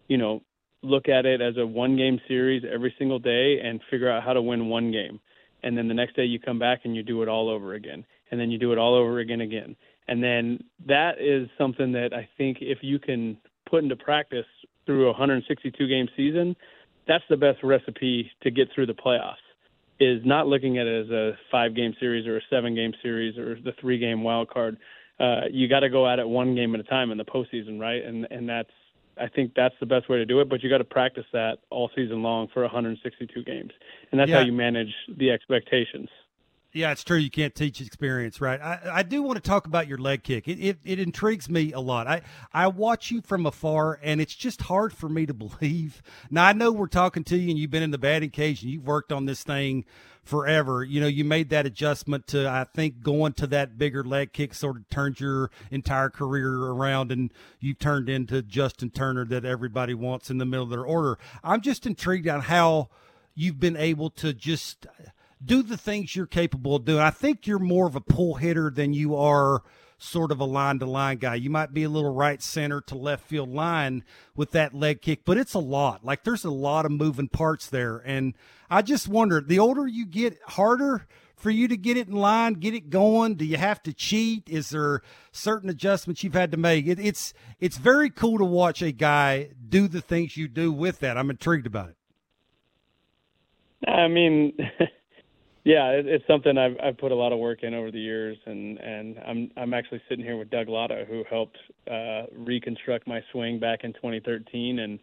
you 0.09 0.17
know, 0.17 0.43
look 0.83 1.09
at 1.09 1.27
it 1.27 1.41
as 1.41 1.57
a 1.57 1.67
one 1.67 1.97
game 1.97 2.21
series 2.27 2.63
every 2.71 2.95
single 2.99 3.19
day 3.19 3.61
and 3.61 3.81
figure 3.91 4.11
out 4.11 4.23
how 4.23 4.33
to 4.33 4.41
win 4.41 4.69
one 4.69 4.91
game. 4.91 5.21
And 5.63 5.77
then 5.77 5.89
the 5.89 5.95
next 5.95 6.17
day 6.17 6.25
you 6.25 6.39
come 6.39 6.59
back 6.59 6.81
and 6.85 6.97
you 6.97 7.03
do 7.03 7.23
it 7.23 7.29
all 7.29 7.51
over 7.51 7.75
again. 7.75 8.05
And 8.31 8.41
then 8.41 8.51
you 8.51 8.59
do 8.59 8.73
it 8.73 8.79
all 8.79 8.95
over 8.95 9.19
again 9.19 9.43
again. 9.43 9.77
And 10.09 10.23
then 10.23 10.65
that 10.87 11.21
is 11.21 11.49
something 11.59 11.93
that 11.93 12.15
I 12.15 12.29
think 12.39 12.59
if 12.61 12.79
you 12.83 12.99
can 12.99 13.37
put 13.69 13.83
into 13.83 13.97
practice 13.97 14.47
through 14.87 15.05
a 15.05 15.11
162 15.11 15.87
game 15.87 16.09
season, 16.17 16.57
that's 17.07 17.25
the 17.29 17.37
best 17.37 17.63
recipe 17.63 18.31
to 18.43 18.51
get 18.51 18.69
through 18.75 18.87
the 18.87 18.95
playoffs 18.95 19.35
is 20.01 20.23
not 20.25 20.47
looking 20.47 20.79
at 20.79 20.87
it 20.87 21.05
as 21.05 21.11
a 21.11 21.33
five 21.51 21.77
game 21.77 21.95
series 22.01 22.27
or 22.27 22.39
a 22.39 22.41
seven 22.49 22.75
game 22.75 22.93
series 23.03 23.37
or 23.37 23.57
the 23.57 23.73
three 23.81 23.99
game 23.99 24.23
wild 24.23 24.49
card. 24.49 24.79
Uh, 25.19 25.43
you 25.51 25.69
got 25.69 25.81
to 25.81 25.91
go 25.91 26.09
at 26.09 26.19
it 26.19 26.27
one 26.27 26.55
game 26.55 26.75
at 26.75 26.81
a 26.81 26.85
time 26.85 27.11
in 27.11 27.19
the 27.19 27.25
postseason, 27.25 27.79
right? 27.79 28.03
And 28.03 28.27
and 28.31 28.49
that's 28.49 28.71
I 29.21 29.29
think 29.29 29.53
that's 29.55 29.75
the 29.79 29.87
best 29.87 30.09
way 30.09 30.17
to 30.17 30.25
do 30.25 30.41
it. 30.41 30.49
But 30.49 30.63
you 30.63 30.71
got 30.71 30.79
to 30.79 30.85
practice 30.85 31.27
that 31.33 31.59
all 31.69 31.91
season 31.95 32.23
long 32.23 32.49
for 32.55 32.63
162 32.63 33.45
games, 33.45 33.73
and 34.11 34.19
that's 34.19 34.31
yeah. 34.31 34.39
how 34.39 34.45
you 34.45 34.53
manage 34.53 34.95
the 35.19 35.31
expectations. 35.31 36.09
Yeah, 36.73 36.93
it's 36.93 37.03
true. 37.03 37.17
You 37.17 37.31
can't 37.31 37.55
teach 37.55 37.81
experience, 37.81 38.41
right? 38.41 38.61
I, 38.61 38.81
I 38.93 39.03
do 39.03 39.23
want 39.23 39.43
to 39.43 39.49
talk 39.49 39.67
about 39.67 39.89
your 39.89 39.99
leg 39.99 40.23
kick. 40.23 40.47
It, 40.47 40.61
it, 40.61 40.79
it 40.85 41.01
intrigues 41.01 41.51
me 41.51 41.73
a 41.73 41.81
lot. 41.81 42.07
I, 42.07 42.23
I 42.53 42.69
watch 42.69 43.11
you 43.11 43.23
from 43.23 43.45
afar, 43.45 43.99
and 44.03 44.21
it's 44.21 44.37
just 44.37 44.63
hard 44.63 44.93
for 44.93 45.09
me 45.09 45.27
to 45.27 45.35
believe. 45.41 46.01
Now, 46.31 46.47
I 46.47 46.53
know 46.53 46.71
we're 46.71 46.87
talking 46.87 47.25
to 47.25 47.37
you, 47.37 47.51
and 47.51 47.59
you've 47.59 47.73
been 47.73 47.83
in 47.83 47.91
the 47.91 47.99
batting 47.99 48.31
cage, 48.31 48.63
and 48.63 48.71
you've 48.71 48.87
worked 48.87 49.11
on 49.11 49.27
this 49.27 49.43
thing 49.43 49.85
forever. 50.23 50.85
You 50.85 51.01
know, 51.01 51.09
you 51.09 51.25
made 51.25 51.51
that 51.51 51.67
adjustment 51.67 52.29
to, 52.29 52.49
I 52.49 52.67
think, 52.73 53.03
going 53.03 53.33
to 53.35 53.49
that 53.49 53.77
bigger 53.77 54.05
leg 54.05 54.33
kick 54.33 54.55
sort 54.55 54.77
of 54.77 54.89
turned 54.91 55.19
your 55.19 55.51
entire 55.73 56.09
career 56.09 56.53
around, 56.53 57.11
and 57.11 57.33
you 57.59 57.75
turned 57.75 58.09
into 58.09 58.43
Justin 58.43 58.91
Turner 58.91 59.25
that 59.25 59.45
everybody 59.45 59.95
wants 59.95 60.31
in 60.31 60.39
the 60.39 60.47
middle 60.47 60.65
of 60.65 60.71
their 60.71 60.85
order. 60.85 61.19
I'm 61.43 61.63
just 61.63 61.85
intrigued 61.85 62.29
on 62.29 62.43
how 62.43 62.91
you've 63.35 63.59
been 63.59 63.77
able 63.77 64.11
to 64.11 64.33
just– 64.33 64.87
do 65.45 65.63
the 65.63 65.77
things 65.77 66.15
you're 66.15 66.27
capable 66.27 66.77
of 66.77 66.85
doing. 66.85 67.01
I 67.01 67.11
think 67.11 67.47
you're 67.47 67.59
more 67.59 67.87
of 67.87 67.97
a 67.97 68.01
pull 68.01 68.35
hitter 68.35 68.71
than 68.71 68.93
you 68.93 69.17
are 69.17 69.63
sort 69.99 70.33
of 70.33 70.41
a 70.41 70.45
line 70.45 70.79
to 70.79 70.87
line 70.87 71.19
guy. 71.19 71.35
You 71.35 71.51
might 71.51 71.75
be 71.75 71.85
a 71.85 71.89
little 71.89 72.13
right 72.13 72.43
center 72.43 72.81
to 72.83 72.95
left 72.95 73.25
field 73.25 73.51
line 73.51 74.03
with 74.35 74.53
that 74.53 74.75
leg 74.75 75.03
kick, 75.03 75.25
but 75.25 75.37
it's 75.37 75.55
a 75.55 75.59
lot. 75.59 76.05
Like 76.05 76.25
there's 76.25 76.45
a 76.45 76.51
lot 76.51 76.87
of 76.87 76.93
moving 76.93 77.29
parts 77.29 77.69
there. 77.69 77.99
And 77.99 78.35
I 78.71 78.83
just 78.83 79.09
wonder 79.09 79.41
the 79.41 79.59
older 79.59 79.87
you 79.87 80.07
get, 80.07 80.39
harder 80.47 81.07
for 81.41 81.51
you 81.51 81.69
to 81.69 81.77
get 81.77 81.97
it 81.97 82.07
in 82.07 82.15
line, 82.15 82.55
get 82.55 82.75
it 82.75 82.91
going? 82.91 83.35
Do 83.35 83.45
you 83.45 83.57
have 83.57 83.83
to 83.85 83.93
cheat? 83.93 84.49
Is 84.49 84.71
there 84.71 85.03
certain 85.33 85.71
adjustments 85.71 86.23
you've 86.23 86.35
had 86.35 86.51
to 86.53 86.59
make? 86.59 86.87
It, 86.87 87.01
it's 87.01 87.33
it's 87.59 87.79
very 87.79 88.11
cool 88.11 88.39
to 88.39 88.45
watch 88.45 88.83
a 88.83 88.93
guy 88.93 89.51
do 89.69 89.89
the 89.89 90.03
things 90.03 90.37
you 90.37 90.49
do 90.49 90.71
with 90.71 91.01
that. 91.01 91.17
I'm 91.17 91.31
intrigued 91.31 91.67
about 91.67 91.91
it. 91.91 91.97
I 93.89 94.09
mean, 94.09 94.53
Yeah, 95.65 95.91
it, 95.91 96.07
it's 96.07 96.27
something 96.27 96.57
I've 96.57 96.77
I've 96.83 96.99
put 96.99 97.13
a 97.13 97.15
lot 97.15 97.33
of 97.33 97.39
work 97.39 97.63
in 97.63 97.75
over 97.75 97.91
the 97.91 98.01
years, 98.01 98.39
and 98.47 98.79
and 98.79 99.19
I'm 99.27 99.51
I'm 99.57 99.75
actually 99.75 100.01
sitting 100.09 100.25
here 100.25 100.37
with 100.39 100.51
Doug 100.51 100.69
Latta, 100.69 101.05
who 101.09 101.23
helped 101.29 101.59
uh, 101.91 102.23
reconstruct 102.35 103.07
my 103.07 103.21
swing 103.31 103.59
back 103.59 103.85
in 103.85 103.93
2013, 103.93 104.79
and 104.79 104.99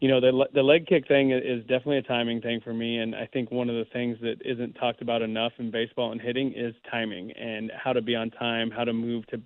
you 0.00 0.08
know 0.08 0.20
the 0.20 0.46
the 0.54 0.62
leg 0.62 0.86
kick 0.86 1.08
thing 1.08 1.32
is 1.32 1.60
definitely 1.62 1.98
a 1.98 2.02
timing 2.02 2.40
thing 2.40 2.60
for 2.62 2.72
me, 2.72 2.98
and 2.98 3.16
I 3.16 3.26
think 3.32 3.50
one 3.50 3.68
of 3.68 3.74
the 3.74 3.86
things 3.92 4.16
that 4.20 4.36
isn't 4.44 4.74
talked 4.74 5.02
about 5.02 5.22
enough 5.22 5.52
in 5.58 5.72
baseball 5.72 6.12
and 6.12 6.20
hitting 6.20 6.52
is 6.54 6.72
timing 6.88 7.32
and 7.32 7.72
how 7.76 7.92
to 7.92 8.00
be 8.00 8.14
on 8.14 8.30
time, 8.30 8.70
how 8.70 8.84
to 8.84 8.92
move 8.92 9.26
to 9.28 9.40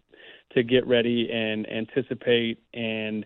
to 0.52 0.62
get 0.62 0.86
ready 0.86 1.30
and 1.32 1.66
anticipate 1.70 2.58
and 2.74 3.24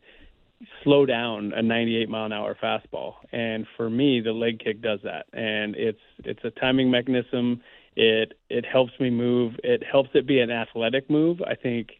slow 0.82 1.06
down 1.06 1.52
a 1.54 1.62
98 1.62 2.08
mile 2.08 2.26
an 2.26 2.32
hour 2.32 2.56
fastball. 2.61 3.14
And 3.32 3.66
for 3.76 3.90
me, 3.90 4.20
the 4.20 4.32
leg 4.32 4.61
kick 4.61 4.80
does 4.80 5.00
that. 5.04 5.26
And 5.32 5.75
it's 5.76 6.00
it's 6.25 6.44
a 6.44 6.50
timing 6.50 6.90
mechanism. 6.90 7.61
It 7.96 8.38
it 8.49 8.64
helps 8.64 8.92
me 9.00 9.11
move. 9.11 9.54
It 9.62 9.82
helps 9.82 10.11
it 10.14 10.26
be 10.26 10.40
an 10.40 10.50
athletic 10.50 11.11
move. 11.11 11.40
I 11.42 11.54
think 11.54 11.90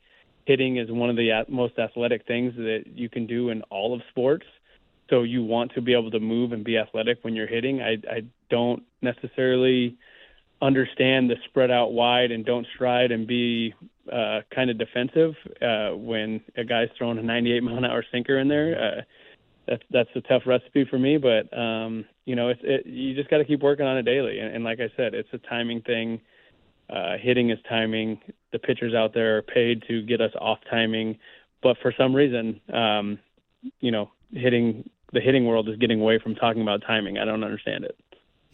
hitting 0.45 0.77
is 0.77 0.91
one 0.91 1.11
of 1.11 1.17
the 1.17 1.45
most 1.49 1.79
athletic 1.79 2.27
things 2.27 2.55
that 2.57 2.85
you 2.95 3.09
can 3.09 3.27
do 3.27 3.51
in 3.51 3.63
all 3.71 3.95
of 3.95 4.03
sports. 4.11 4.47
So 5.11 5.23
you 5.23 5.45
want 5.45 5.73
to 5.75 5.83
be 5.83 5.93
able 5.93 6.11
to 6.11 6.21
move 6.21 6.53
and 6.53 6.65
be 6.65 6.79
athletic 6.79 7.19
when 7.23 7.35
you're 7.35 7.47
hitting. 7.47 7.83
I 7.83 7.99
I 8.11 8.23
don't 8.51 8.83
necessarily 9.03 9.97
understand 10.65 11.31
the 11.31 11.37
spread 11.45 11.71
out 11.71 11.93
wide 11.93 12.31
and 12.31 12.45
don't 12.45 12.67
stride 12.75 13.13
and 13.13 13.27
be 13.27 13.75
uh, 14.13 14.41
kind 14.55 14.71
of 14.71 14.79
defensive 14.79 15.35
uh, 15.63 15.97
when 15.97 16.41
a 16.57 16.65
guy's 16.65 16.89
throwing 16.97 17.19
a 17.19 17.23
98 17.23 17.63
mile 17.63 17.79
an 17.79 17.85
hour 17.85 18.05
sinker 18.11 18.39
in 18.39 18.49
there. 18.49 18.99
Uh, 18.99 19.03
that's 19.67 19.83
that's 19.91 20.11
a 20.15 20.21
tough 20.23 20.43
recipe 20.47 20.85
for 20.85 20.99
me, 20.99 21.17
but 21.17 21.57
um, 21.57 22.05
you 22.27 22.37
know, 22.37 22.49
it's 22.49 22.61
it, 22.63 22.87
you 22.87 23.15
just 23.15 23.31
got 23.31 23.39
to 23.39 23.45
keep 23.45 23.63
working 23.63 23.87
on 23.87 23.97
it 23.97 24.03
daily. 24.03 24.39
And, 24.39 24.55
and 24.55 24.65
like 24.65 24.79
I 24.81 24.91
said, 24.97 25.15
it's 25.15 25.29
a 25.33 25.39
timing 25.39 25.81
thing. 25.83 26.21
Uh, 26.91 27.17
hitting 27.19 27.51
is 27.51 27.59
timing. 27.67 28.21
The 28.53 28.59
pitchers 28.59 28.95
out 28.95 29.15
there 29.15 29.39
are 29.39 29.43
paid 29.43 29.83
to 29.89 30.03
get 30.03 30.21
us 30.21 30.33
off 30.39 30.59
timing, 30.71 31.19
but 31.63 31.79
for 31.81 31.95
some 31.97 32.15
reason, 32.15 32.61
um, 32.75 33.19
you 33.81 33.91
know, 33.91 34.11
hitting 34.33 34.89
the 35.15 35.21
hitting 35.21 35.47
world 35.47 35.69
is 35.69 35.77
getting 35.77 36.01
away 36.01 36.19
from 36.19 36.35
talking 36.35 36.61
about 36.61 36.83
timing. 36.87 37.19
I 37.19 37.25
don't 37.25 37.45
understand 37.45 37.85
it. 37.85 37.97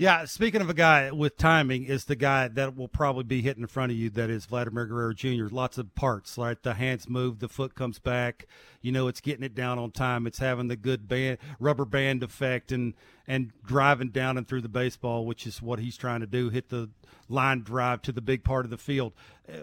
Yeah, 0.00 0.24
speaking 0.24 0.62
of 0.62 0.70
a 0.70 0.74
guy 0.74 1.10
with 1.10 1.36
timing, 1.36 1.84
is 1.84 2.06
the 2.06 2.16
guy 2.16 2.48
that 2.48 2.74
will 2.74 2.88
probably 2.88 3.24
be 3.24 3.42
hitting 3.42 3.64
in 3.64 3.66
front 3.66 3.92
of 3.92 3.98
you. 3.98 4.08
That 4.08 4.30
is 4.30 4.46
Vladimir 4.46 4.86
Guerrero 4.86 5.12
Jr. 5.12 5.48
Lots 5.50 5.76
of 5.76 5.94
parts, 5.94 6.38
right? 6.38 6.56
The 6.62 6.72
hands 6.72 7.06
move, 7.06 7.40
the 7.40 7.50
foot 7.50 7.74
comes 7.74 7.98
back. 7.98 8.46
You 8.80 8.92
know, 8.92 9.08
it's 9.08 9.20
getting 9.20 9.44
it 9.44 9.54
down 9.54 9.78
on 9.78 9.90
time. 9.90 10.26
It's 10.26 10.38
having 10.38 10.68
the 10.68 10.76
good 10.76 11.06
band, 11.06 11.36
rubber 11.58 11.84
band 11.84 12.22
effect, 12.22 12.72
and 12.72 12.94
and 13.30 13.52
driving 13.64 14.08
down 14.08 14.36
and 14.36 14.48
through 14.48 14.60
the 14.60 14.68
baseball, 14.68 15.24
which 15.24 15.46
is 15.46 15.62
what 15.62 15.78
he's 15.78 15.96
trying 15.96 16.18
to 16.18 16.26
do. 16.26 16.48
Hit 16.48 16.68
the 16.68 16.90
line 17.28 17.62
drive 17.62 18.02
to 18.02 18.10
the 18.10 18.20
big 18.20 18.42
part 18.42 18.64
of 18.64 18.72
the 18.72 18.76
field. 18.76 19.12
Uh, 19.48 19.58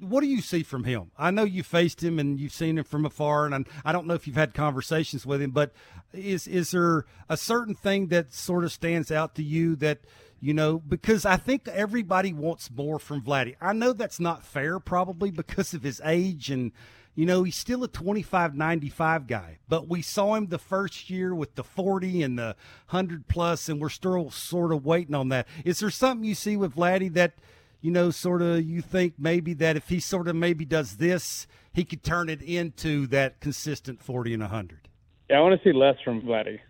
what 0.00 0.22
do 0.22 0.26
you 0.26 0.40
see 0.40 0.62
from 0.62 0.84
him? 0.84 1.10
I 1.18 1.30
know 1.30 1.44
you 1.44 1.62
faced 1.62 2.02
him 2.02 2.18
and 2.18 2.40
you've 2.40 2.54
seen 2.54 2.78
him 2.78 2.84
from 2.84 3.04
afar, 3.04 3.44
and 3.44 3.68
I 3.84 3.92
don't 3.92 4.06
know 4.06 4.14
if 4.14 4.26
you've 4.26 4.36
had 4.36 4.54
conversations 4.54 5.26
with 5.26 5.42
him, 5.42 5.50
but 5.50 5.72
is 6.14 6.48
is 6.48 6.70
there 6.70 7.04
a 7.28 7.36
certain 7.36 7.74
thing 7.74 8.06
that 8.06 8.32
sort 8.32 8.64
of 8.64 8.72
stands 8.72 9.12
out 9.12 9.34
to 9.34 9.42
you 9.42 9.76
that 9.76 9.98
you 10.40 10.54
know 10.54 10.78
because 10.78 11.26
I 11.26 11.36
think 11.36 11.68
everybody 11.68 12.32
wants 12.32 12.70
more 12.70 12.98
from 12.98 13.20
Vladdy. 13.20 13.54
I 13.60 13.74
know 13.74 13.92
that's 13.92 14.18
not 14.18 14.46
fair, 14.46 14.80
probably 14.80 15.30
because 15.30 15.74
of 15.74 15.82
his 15.82 16.00
age 16.06 16.50
and. 16.50 16.72
You 17.14 17.26
know, 17.26 17.42
he's 17.42 17.56
still 17.56 17.82
a 17.82 17.88
25 17.88 18.54
95 18.54 19.26
guy, 19.26 19.58
but 19.68 19.88
we 19.88 20.00
saw 20.00 20.34
him 20.36 20.46
the 20.46 20.58
first 20.58 21.10
year 21.10 21.34
with 21.34 21.54
the 21.54 21.64
40 21.64 22.22
and 22.22 22.38
the 22.38 22.56
100 22.90 23.26
plus, 23.26 23.68
and 23.68 23.80
we're 23.80 23.88
still 23.88 24.30
sort 24.30 24.72
of 24.72 24.84
waiting 24.86 25.14
on 25.14 25.28
that. 25.30 25.46
Is 25.64 25.80
there 25.80 25.90
something 25.90 26.24
you 26.24 26.34
see 26.34 26.56
with 26.56 26.76
Vladdy 26.76 27.12
that, 27.14 27.34
you 27.80 27.90
know, 27.90 28.10
sort 28.10 28.42
of 28.42 28.64
you 28.64 28.80
think 28.80 29.14
maybe 29.18 29.54
that 29.54 29.76
if 29.76 29.88
he 29.88 29.98
sort 29.98 30.28
of 30.28 30.36
maybe 30.36 30.64
does 30.64 30.96
this, 30.98 31.46
he 31.72 31.84
could 31.84 32.04
turn 32.04 32.28
it 32.28 32.42
into 32.42 33.06
that 33.08 33.40
consistent 33.40 34.00
40 34.02 34.34
and 34.34 34.42
100? 34.42 34.88
Yeah, 35.28 35.38
I 35.38 35.40
want 35.40 35.60
to 35.60 35.68
see 35.68 35.76
less 35.76 35.96
from 36.04 36.22
Vladdy. 36.22 36.60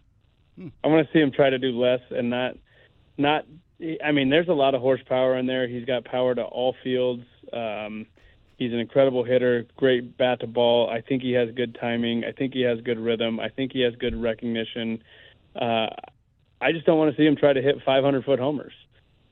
Hmm. 0.56 0.68
I 0.82 0.88
want 0.88 1.06
to 1.06 1.12
see 1.12 1.20
him 1.20 1.32
try 1.32 1.50
to 1.50 1.58
do 1.58 1.78
less 1.78 2.00
and 2.10 2.30
not, 2.30 2.56
not. 3.18 3.46
I 4.04 4.12
mean, 4.12 4.28
there's 4.28 4.48
a 4.48 4.52
lot 4.52 4.74
of 4.74 4.80
horsepower 4.80 5.38
in 5.38 5.46
there. 5.46 5.68
He's 5.68 5.86
got 5.86 6.04
power 6.04 6.34
to 6.34 6.42
all 6.42 6.74
fields. 6.82 7.24
Um, 7.52 8.06
he's 8.60 8.72
an 8.72 8.78
incredible 8.78 9.24
hitter, 9.24 9.66
great 9.76 10.16
bat 10.16 10.38
to 10.40 10.46
ball. 10.46 10.88
I 10.88 11.00
think 11.00 11.22
he 11.22 11.32
has 11.32 11.48
good 11.56 11.76
timing. 11.80 12.24
I 12.24 12.30
think 12.30 12.54
he 12.54 12.60
has 12.60 12.80
good 12.82 13.00
rhythm. 13.00 13.40
I 13.40 13.48
think 13.48 13.72
he 13.72 13.80
has 13.80 13.96
good 13.96 14.14
recognition. 14.14 15.02
Uh, 15.60 15.88
I 16.60 16.70
just 16.70 16.86
don't 16.86 16.98
want 16.98 17.10
to 17.10 17.20
see 17.20 17.26
him 17.26 17.34
try 17.34 17.52
to 17.52 17.60
hit 17.60 17.76
500 17.84 18.24
foot 18.24 18.38
homers 18.38 18.72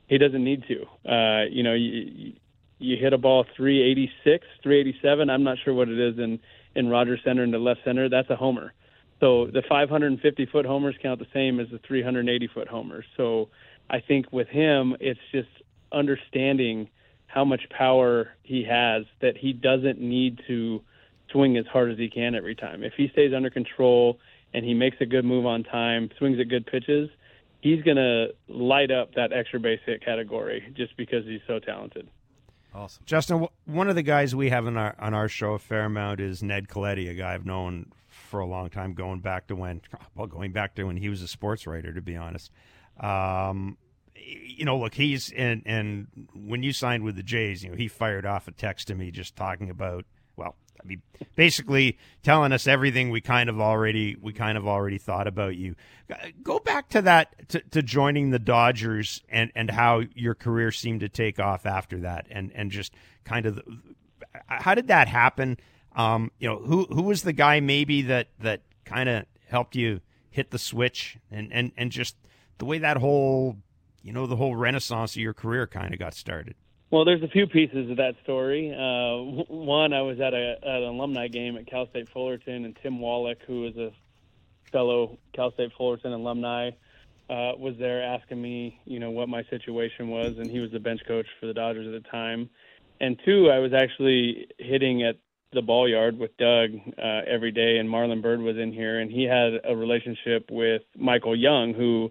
he 0.09 0.19
doesn't 0.19 0.43
need 0.43 0.65
to. 0.67 1.11
Uh, 1.11 1.45
you 1.51 1.63
know, 1.63 1.75
you, 1.75 2.33
you 2.79 2.97
hit 2.97 3.13
a 3.13 3.19
ball 3.19 3.45
386, 3.57 4.47
387. 4.63 5.31
I'm 5.31 5.45
not 5.45 5.59
sure 5.65 5.75
what 5.75 5.89
it 5.89 5.99
is 5.99 6.19
in 6.19 6.41
in 6.75 6.89
Rogers 6.89 7.21
Centre 7.25 7.45
in 7.45 7.51
the 7.51 7.59
left 7.59 7.81
center. 7.85 8.09
That's 8.09 8.31
a 8.31 8.37
homer. 8.37 8.73
So 9.21 9.47
the 9.47 9.63
550 9.69 10.47
foot 10.47 10.65
homers 10.65 10.95
count 11.03 11.19
the 11.19 11.27
same 11.33 11.59
as 11.61 11.69
the 11.71 11.79
380 11.79 12.49
foot 12.55 12.69
homers. 12.69 13.05
So 13.17 13.49
I 13.91 14.01
think 14.01 14.33
with 14.33 14.49
him, 14.49 14.97
it's 15.01 15.21
just 15.33 15.49
understanding 15.93 16.89
how 17.29 17.45
much 17.45 17.63
power 17.71 18.31
he 18.43 18.65
has 18.65 19.05
that 19.21 19.37
he 19.37 19.53
doesn't 19.53 20.01
need 20.01 20.41
to 20.49 20.83
swing 21.31 21.57
as 21.57 21.67
hard 21.67 21.93
as 21.93 21.99
he 21.99 22.09
can 22.09 22.35
every 22.35 22.55
time. 22.55 22.83
If 22.83 22.95
he 22.97 23.09
stays 23.09 23.33
under 23.35 23.51
control 23.51 24.19
and 24.53 24.65
he 24.65 24.75
makes 24.75 24.97
a 25.01 25.07
good 25.07 25.25
move 25.25 25.47
on 25.47 25.63
time, 25.63 26.11
swings 26.19 26.41
at 26.41 26.49
good 26.49 26.67
pitches, 26.67 27.11
he's 27.61 27.83
going 27.83 27.99
to 27.99 28.29
light 28.49 28.91
up 28.91 29.15
that 29.15 29.33
extra 29.33 29.61
base 29.61 29.81
hit 29.85 30.05
category 30.05 30.73
just 30.75 30.97
because 30.97 31.25
he's 31.27 31.43
so 31.47 31.59
talented. 31.59 32.09
Awesome, 32.75 33.03
Justin. 33.07 33.47
One 33.67 33.89
of 33.89 33.95
the 33.95 34.03
guys 34.03 34.35
we 34.35 34.51
have 34.51 34.67
on 34.67 34.77
our 34.77 34.95
on 34.99 35.15
our 35.15 35.29
show 35.29 35.55
a 35.55 35.59
fair 35.59 35.85
amount 35.85 36.21
is 36.21 36.43
Ned 36.43 36.69
Colletti, 36.69 37.09
a 37.11 37.15
guy 37.15 37.35
I've 37.35 37.47
known 37.47 37.93
for 38.09 38.41
a 38.41 38.47
long 38.47 38.69
time, 38.69 38.93
going 38.93 39.21
back 39.21 39.47
to 39.49 39.57
when 39.57 39.81
well, 40.15 40.27
going 40.27 40.53
back 40.53 40.75
to 40.75 40.85
when 40.85 40.99
he 40.99 41.09
was 41.09 41.23
a 41.23 41.29
sports 41.29 41.67
writer. 41.67 41.93
To 41.93 42.03
be 42.03 42.15
honest, 42.15 42.53
um, 43.01 43.79
you 44.25 44.65
know, 44.65 44.79
look, 44.79 44.95
he's 44.95 45.31
and 45.33 45.63
and 45.67 46.29
when 46.35 46.63
you 46.63 46.73
signed 46.73 47.05
with 47.05 47.17
the 47.17 47.23
Jays, 47.23 47.63
you 47.63 47.71
know, 47.71 47.77
he 47.77 47.89
fired 47.89 48.27
off 48.27 48.49
a 48.49 48.53
text 48.53 48.89
to 48.89 48.95
me 48.95 49.11
just 49.11 49.37
talking 49.37 49.71
about 49.71 50.05
well, 50.37 50.55
I 50.81 50.87
mean, 50.87 51.03
basically 51.35 51.99
telling 52.23 52.53
us 52.53 52.67
everything 52.67 53.11
we 53.11 53.21
kind 53.21 53.49
of 53.51 53.61
already 53.61 54.17
we 54.21 54.33
kind 54.33 54.57
of 54.57 54.67
already 54.67 54.99
thought 54.99 55.27
about 55.27 55.57
you. 55.57 55.75
Go 56.43 56.59
back 56.59 56.89
to 56.91 57.03
that 57.03 57.49
to, 57.51 57.61
to 57.71 57.83
joining 57.83 58.31
the 58.31 58.39
Dodgers 58.39 59.23
and 59.29 59.51
and 59.55 59.71
how 59.71 60.03
your 60.15 60.35
career 60.35 60.71
seemed 60.71 61.01
to 61.01 61.09
take 61.09 61.39
off 61.39 61.67
after 61.67 61.99
that, 61.99 62.27
and 62.31 62.53
and 62.55 62.71
just 62.71 62.95
kind 63.25 63.47
of 63.47 63.61
how 64.47 64.75
did 64.75 64.89
that 64.89 65.09
happen? 65.09 65.59
Um, 65.95 66.31
you 66.39 66.49
know, 66.49 66.59
who 66.59 66.85
who 66.87 67.03
was 67.03 67.23
the 67.23 67.33
guy 67.33 67.61
maybe 67.61 68.03
that 68.03 68.29
that 68.41 68.63
kind 68.85 69.09
of 69.09 69.27
helped 69.49 69.77
you 69.77 70.01
hit 70.31 70.51
the 70.51 70.59
switch, 70.59 71.19
and 71.31 71.53
and 71.53 71.73
and 71.77 71.91
just 71.91 72.17
the 72.59 72.65
way 72.65 72.79
that 72.79 72.97
whole 72.99 73.57
you 74.03 74.13
know 74.13 74.27
the 74.27 74.37
whole 74.37 74.57
renaissance 74.57 75.17
of 75.17 75.23
your 75.23 75.35
career 75.35 75.67
kind 75.67 75.93
of 75.93 75.99
got 75.99 76.15
started. 76.15 76.55
Well, 76.91 77.05
there's 77.05 77.23
a 77.23 77.29
few 77.29 77.47
pieces 77.47 77.91
of 77.91 77.99
that 77.99 78.15
story. 78.23 78.73
Uh, 78.73 79.45
one, 79.53 79.93
I 79.93 80.01
was 80.01 80.21
at, 80.21 80.33
a, 80.33 80.57
at 80.63 80.83
an 80.83 80.85
alumni 80.85 81.29
game 81.29 81.59
at 81.59 81.67
Cal 81.67 81.87
State 81.91 82.09
Fullerton, 82.09 82.65
and 82.65 82.77
Tim 82.83 82.99
Wallach, 82.99 83.39
who 83.47 83.67
is 83.67 83.77
a 83.77 83.91
fellow 84.73 85.19
Cal 85.35 85.53
State 85.53 85.73
Fullerton 85.77 86.15
alumni, 86.15 86.71
uh, 87.29 87.53
was 87.59 87.75
there 87.79 88.03
asking 88.03 88.41
me, 88.41 88.81
you 88.87 88.99
know, 89.01 89.11
what 89.11 89.29
my 89.29 89.43
situation 89.51 90.09
was, 90.09 90.39
and 90.39 90.51
he 90.51 90.61
was 90.61 90.71
the 90.71 90.81
bench 90.81 91.03
coach 91.07 91.27
for 91.39 91.47
the 91.47 91.53
Dodgers 91.53 91.87
at 91.87 92.03
the 92.03 92.09
time. 92.09 92.49
And 93.03 93.21
two, 93.23 93.51
I 93.51 93.59
was 93.59 93.73
actually 93.75 94.49
hitting 94.59 95.03
at 95.03 95.17
the 95.53 95.61
ball 95.61 95.89
yard 95.89 96.19
with 96.19 96.37
Doug 96.39 96.71
uh, 96.97 97.21
every 97.27 97.53
day, 97.53 97.77
and 97.77 97.89
Marlon 97.89 98.23
Byrd 98.23 98.41
was 98.41 98.57
in 98.57 98.73
here, 98.73 99.01
and 99.01 99.11
he 99.11 99.25
had 99.25 99.61
a 99.65 99.77
relationship 99.77 100.47
with 100.51 100.83
Michael 100.97 101.37
Young, 101.37 101.75
who 101.75 102.11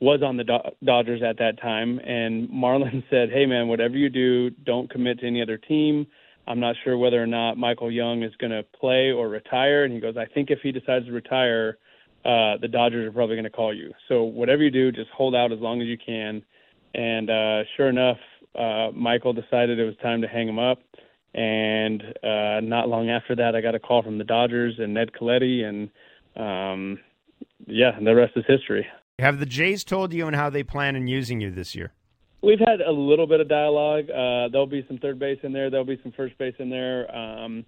was 0.00 0.22
on 0.22 0.36
the 0.36 0.44
Do- 0.44 0.70
Dodgers 0.84 1.22
at 1.22 1.38
that 1.38 1.60
time. 1.60 1.98
And 2.00 2.48
Marlon 2.48 3.02
said, 3.10 3.30
"Hey, 3.30 3.46
man, 3.46 3.68
whatever 3.68 3.96
you 3.96 4.08
do, 4.08 4.50
don't 4.50 4.90
commit 4.90 5.20
to 5.20 5.26
any 5.26 5.42
other 5.42 5.58
team." 5.58 6.06
I'm 6.48 6.60
not 6.60 6.76
sure 6.84 6.96
whether 6.96 7.20
or 7.20 7.26
not 7.26 7.58
Michael 7.58 7.90
Young 7.90 8.22
is 8.22 8.32
going 8.36 8.52
to 8.52 8.62
play 8.78 9.10
or 9.10 9.28
retire. 9.28 9.84
And 9.84 9.92
he 9.92 10.00
goes, 10.00 10.16
I 10.16 10.26
think 10.26 10.50
if 10.50 10.60
he 10.62 10.70
decides 10.70 11.06
to 11.06 11.12
retire, 11.12 11.78
uh, 12.24 12.56
the 12.60 12.68
Dodgers 12.70 13.08
are 13.08 13.12
probably 13.12 13.34
going 13.34 13.44
to 13.44 13.50
call 13.50 13.74
you. 13.74 13.92
So 14.08 14.22
whatever 14.22 14.62
you 14.62 14.70
do, 14.70 14.92
just 14.92 15.10
hold 15.10 15.34
out 15.34 15.52
as 15.52 15.58
long 15.58 15.80
as 15.80 15.88
you 15.88 15.98
can. 15.98 16.42
And 16.94 17.30
uh, 17.30 17.64
sure 17.76 17.88
enough, 17.88 18.18
uh, 18.56 18.90
Michael 18.94 19.32
decided 19.32 19.78
it 19.78 19.84
was 19.84 19.96
time 20.02 20.22
to 20.22 20.28
hang 20.28 20.48
him 20.48 20.58
up. 20.58 20.78
And 21.34 22.02
uh, 22.22 22.60
not 22.62 22.88
long 22.88 23.10
after 23.10 23.36
that, 23.36 23.54
I 23.54 23.60
got 23.60 23.74
a 23.74 23.78
call 23.78 24.02
from 24.02 24.16
the 24.16 24.24
Dodgers 24.24 24.76
and 24.78 24.94
Ned 24.94 25.10
Colletti, 25.12 25.64
and 25.64 25.90
um, 26.34 26.98
yeah, 27.66 27.90
the 28.02 28.14
rest 28.14 28.32
is 28.36 28.44
history. 28.48 28.86
Have 29.18 29.38
the 29.38 29.46
Jays 29.46 29.82
told 29.82 30.12
you 30.12 30.26
and 30.26 30.36
how 30.36 30.50
they 30.50 30.62
plan 30.62 30.94
on 30.94 31.06
using 31.06 31.40
you 31.40 31.50
this 31.50 31.74
year? 31.74 31.92
We've 32.42 32.58
had 32.58 32.82
a 32.82 32.92
little 32.92 33.26
bit 33.26 33.40
of 33.40 33.48
dialogue. 33.48 34.10
Uh, 34.10 34.48
there'll 34.48 34.66
be 34.66 34.84
some 34.88 34.98
third 34.98 35.18
base 35.18 35.38
in 35.42 35.52
there. 35.52 35.70
There'll 35.70 35.86
be 35.86 35.98
some 36.02 36.12
first 36.12 36.36
base 36.36 36.54
in 36.58 36.68
there. 36.68 37.14
Um, 37.16 37.64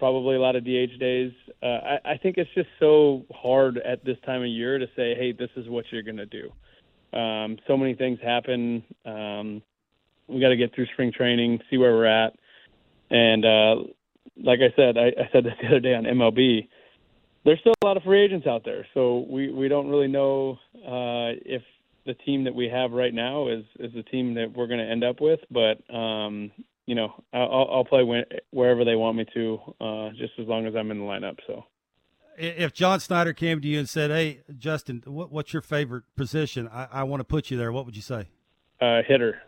probably 0.00 0.34
a 0.34 0.40
lot 0.40 0.56
of 0.56 0.64
DH 0.64 0.98
days. 0.98 1.32
Uh, 1.62 1.66
I, 1.66 1.98
I 2.04 2.16
think 2.18 2.36
it's 2.36 2.50
just 2.52 2.68
so 2.80 3.24
hard 3.32 3.78
at 3.78 4.04
this 4.04 4.16
time 4.26 4.42
of 4.42 4.48
year 4.48 4.78
to 4.78 4.86
say, 4.96 5.14
"Hey, 5.14 5.32
this 5.32 5.50
is 5.56 5.68
what 5.68 5.84
you're 5.92 6.02
going 6.02 6.16
to 6.16 6.26
do." 6.26 6.50
Um, 7.16 7.58
so 7.68 7.76
many 7.76 7.94
things 7.94 8.18
happen. 8.20 8.82
Um, 9.04 9.62
we 10.26 10.40
got 10.40 10.48
to 10.48 10.56
get 10.56 10.74
through 10.74 10.86
spring 10.92 11.12
training, 11.12 11.60
see 11.70 11.78
where 11.78 11.92
we're 11.92 12.06
at, 12.06 12.34
and 13.08 13.44
uh, 13.44 13.76
like 14.42 14.58
I 14.58 14.74
said, 14.74 14.98
I, 14.98 15.06
I 15.06 15.28
said 15.32 15.44
this 15.44 15.54
the 15.62 15.68
other 15.68 15.80
day 15.80 15.94
on 15.94 16.04
MLB. 16.04 16.68
There's 17.46 17.60
still 17.60 17.74
a 17.80 17.86
lot 17.86 17.96
of 17.96 18.02
free 18.02 18.24
agents 18.24 18.44
out 18.48 18.64
there, 18.64 18.84
so 18.92 19.24
we 19.30 19.52
we 19.52 19.68
don't 19.68 19.88
really 19.88 20.08
know 20.08 20.58
uh, 20.84 21.38
if 21.46 21.62
the 22.04 22.14
team 22.14 22.42
that 22.42 22.54
we 22.54 22.68
have 22.68 22.90
right 22.90 23.14
now 23.14 23.46
is 23.46 23.64
is 23.78 23.92
the 23.94 24.02
team 24.02 24.34
that 24.34 24.52
we're 24.52 24.66
going 24.66 24.80
to 24.80 24.90
end 24.90 25.04
up 25.04 25.20
with. 25.20 25.38
But 25.48 25.78
um, 25.94 26.50
you 26.86 26.96
know, 26.96 27.14
I'll, 27.32 27.68
I'll 27.70 27.84
play 27.84 28.02
when, 28.02 28.24
wherever 28.50 28.84
they 28.84 28.96
want 28.96 29.16
me 29.16 29.26
to, 29.34 29.58
uh, 29.80 30.10
just 30.10 30.32
as 30.40 30.48
long 30.48 30.66
as 30.66 30.74
I'm 30.74 30.90
in 30.90 30.98
the 30.98 31.04
lineup. 31.04 31.38
So, 31.46 31.64
if 32.36 32.72
John 32.72 32.98
Schneider 32.98 33.32
came 33.32 33.60
to 33.60 33.68
you 33.68 33.78
and 33.78 33.88
said, 33.88 34.10
"Hey, 34.10 34.40
Justin, 34.58 35.04
what, 35.06 35.30
what's 35.30 35.52
your 35.52 35.62
favorite 35.62 36.02
position? 36.16 36.66
I, 36.66 36.88
I 36.90 37.02
want 37.04 37.20
to 37.20 37.24
put 37.24 37.52
you 37.52 37.56
there," 37.56 37.70
what 37.70 37.86
would 37.86 37.94
you 37.94 38.02
say? 38.02 38.28
Uh, 38.80 39.02
hitter. 39.06 39.40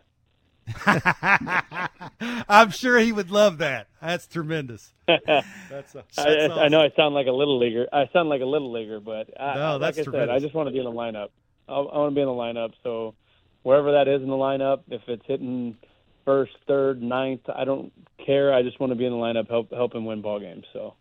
I'm 2.49 2.71
sure 2.71 2.99
he 2.99 3.11
would 3.11 3.31
love 3.31 3.59
that. 3.59 3.87
That's 4.01 4.27
tremendous. 4.27 4.93
that's, 5.07 5.21
a, 5.27 5.45
that's 5.69 6.17
I, 6.17 6.35
awesome. 6.35 6.59
I, 6.59 6.67
know 6.67 6.81
I 6.81 6.91
sound 6.95 7.15
like 7.15 7.27
a 7.27 7.31
little 7.31 7.59
leaguer. 7.59 7.87
I 7.91 8.09
sound 8.13 8.29
like 8.29 8.41
a 8.41 8.45
little 8.45 8.71
leaguer, 8.71 8.99
but 8.99 9.29
I, 9.39 9.55
no, 9.55 9.79
that's 9.79 9.97
like 9.97 10.01
I 10.01 10.09
tremendous. 10.09 10.29
said, 10.29 10.35
I 10.35 10.39
just 10.39 10.55
want 10.55 10.67
to 10.67 10.71
be 10.71 10.79
in 10.79 10.85
the 10.85 10.91
lineup. 10.91 11.29
I, 11.67 11.73
I 11.73 11.97
want 11.97 12.11
to 12.11 12.15
be 12.15 12.21
in 12.21 12.27
the 12.27 12.33
lineup. 12.33 12.73
So 12.83 13.15
wherever 13.63 13.93
that 13.93 14.07
is 14.07 14.21
in 14.21 14.27
the 14.27 14.35
lineup, 14.35 14.81
if 14.89 15.01
it's 15.07 15.25
hitting 15.25 15.77
first, 16.25 16.53
third, 16.67 17.01
ninth, 17.01 17.49
I 17.53 17.65
don't 17.65 17.91
care. 18.25 18.53
I 18.53 18.63
just 18.63 18.79
want 18.79 18.91
to 18.91 18.95
be 18.95 19.05
in 19.05 19.11
the 19.11 19.17
lineup, 19.17 19.49
help 19.49 19.71
help 19.71 19.93
him 19.93 20.05
win 20.05 20.21
ball 20.21 20.39
games. 20.39 20.65
So. 20.73 20.95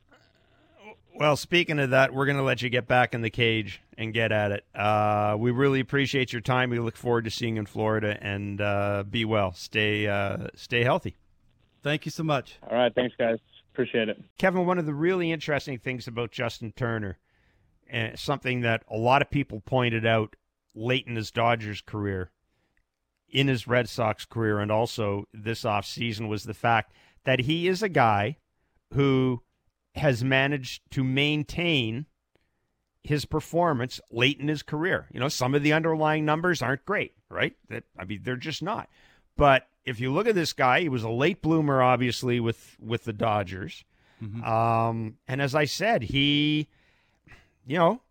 Well, 1.19 1.35
speaking 1.35 1.81
of 1.81 1.91
that, 1.91 2.15
we're 2.15 2.27
going 2.27 2.37
to 2.37 2.45
let 2.45 2.63
you 2.63 2.71
get 2.71 2.87
back 2.87 3.13
in 3.13 3.23
the 3.23 3.31
cage 3.31 3.83
and 3.97 4.15
get 4.15 4.31
at 4.31 4.53
it. 4.53 4.65
Uh, 4.73 5.35
we 5.37 5.51
really 5.51 5.81
appreciate 5.81 6.33
your 6.33 6.41
time. 6.41 6.71
We 6.71 6.79
look 6.79 6.97
forward 6.97 7.25
to 7.25 7.31
seeing 7.33 7.57
you 7.57 7.63
in 7.63 7.67
Florida, 7.67 8.17
and 8.21 8.61
uh, 8.61 9.03
be 9.03 9.25
well. 9.25 9.53
Stay 9.53 10.07
uh, 10.07 10.47
stay 10.55 10.85
healthy. 10.85 11.17
Thank 11.83 12.05
you 12.05 12.13
so 12.13 12.23
much. 12.23 12.59
All 12.63 12.79
right, 12.79 12.95
thanks, 12.95 13.17
guys. 13.19 13.39
Appreciate 13.73 14.09
it, 14.09 14.23
Kevin. 14.39 14.65
One 14.65 14.79
of 14.79 14.87
the 14.87 14.95
really 14.95 15.33
interesting 15.33 15.77
things 15.79 16.07
about 16.07 16.31
Justin 16.31 16.73
Turner, 16.77 17.19
and 17.91 18.17
something 18.17 18.61
that 18.61 18.85
a 18.89 18.97
lot 18.97 19.21
of 19.21 19.29
people 19.29 19.61
pointed 19.61 20.07
out 20.07 20.37
late 20.73 21.09
in 21.09 21.17
his 21.17 21.33
Dodgers 21.33 21.81
career, 21.81 22.31
in 23.29 23.49
his 23.49 23.67
Red 23.67 23.89
Sox 23.89 24.25
career, 24.25 24.61
and 24.61 24.71
also 24.71 25.27
this 25.35 25.65
offseason 25.65 26.29
was 26.29 26.45
the 26.45 26.55
fact 26.55 26.93
that 27.25 27.41
he 27.41 27.67
is 27.67 27.83
a 27.83 27.89
guy 27.89 28.37
who 28.95 29.43
has 29.99 30.25
managed 30.25 30.83
to 30.93 31.05
maintain 31.05 32.07
his 33.03 33.25
performance 33.25 34.01
late 34.11 34.41
in 34.41 34.49
his 34.49 34.63
career. 34.63 35.09
You 35.13 35.21
know, 35.21 35.29
some 35.29 35.55
of 35.55 35.63
the 35.63 35.73
underlying 35.73 36.25
numbers 36.25 36.63
aren't 36.63 36.85
great, 36.85 37.15
right? 37.31 37.55
That 37.69 37.85
I 37.99 38.05
mean, 38.05 38.21
they're 38.23 38.37
just 38.37 38.63
not. 38.63 38.89
But 39.37 39.67
if 39.85 40.01
you 40.01 40.13
look 40.13 40.27
at 40.27 40.35
this 40.35 40.53
guy, 40.53 40.81
he 40.81 40.89
was 40.89 41.05
a 41.05 41.11
late 41.11 41.41
bloomer, 41.41 41.83
obviously 41.83 42.41
with 42.41 42.77
with 42.81 43.05
the 43.05 43.13
Dodgers. 43.13 43.85
Mm-hmm. 44.23 44.45
Um, 44.45 45.19
and 45.29 45.41
as 45.41 45.55
I 45.55 45.65
said, 45.65 46.03
he, 46.03 46.69
you 47.67 47.79
know, 47.79 48.03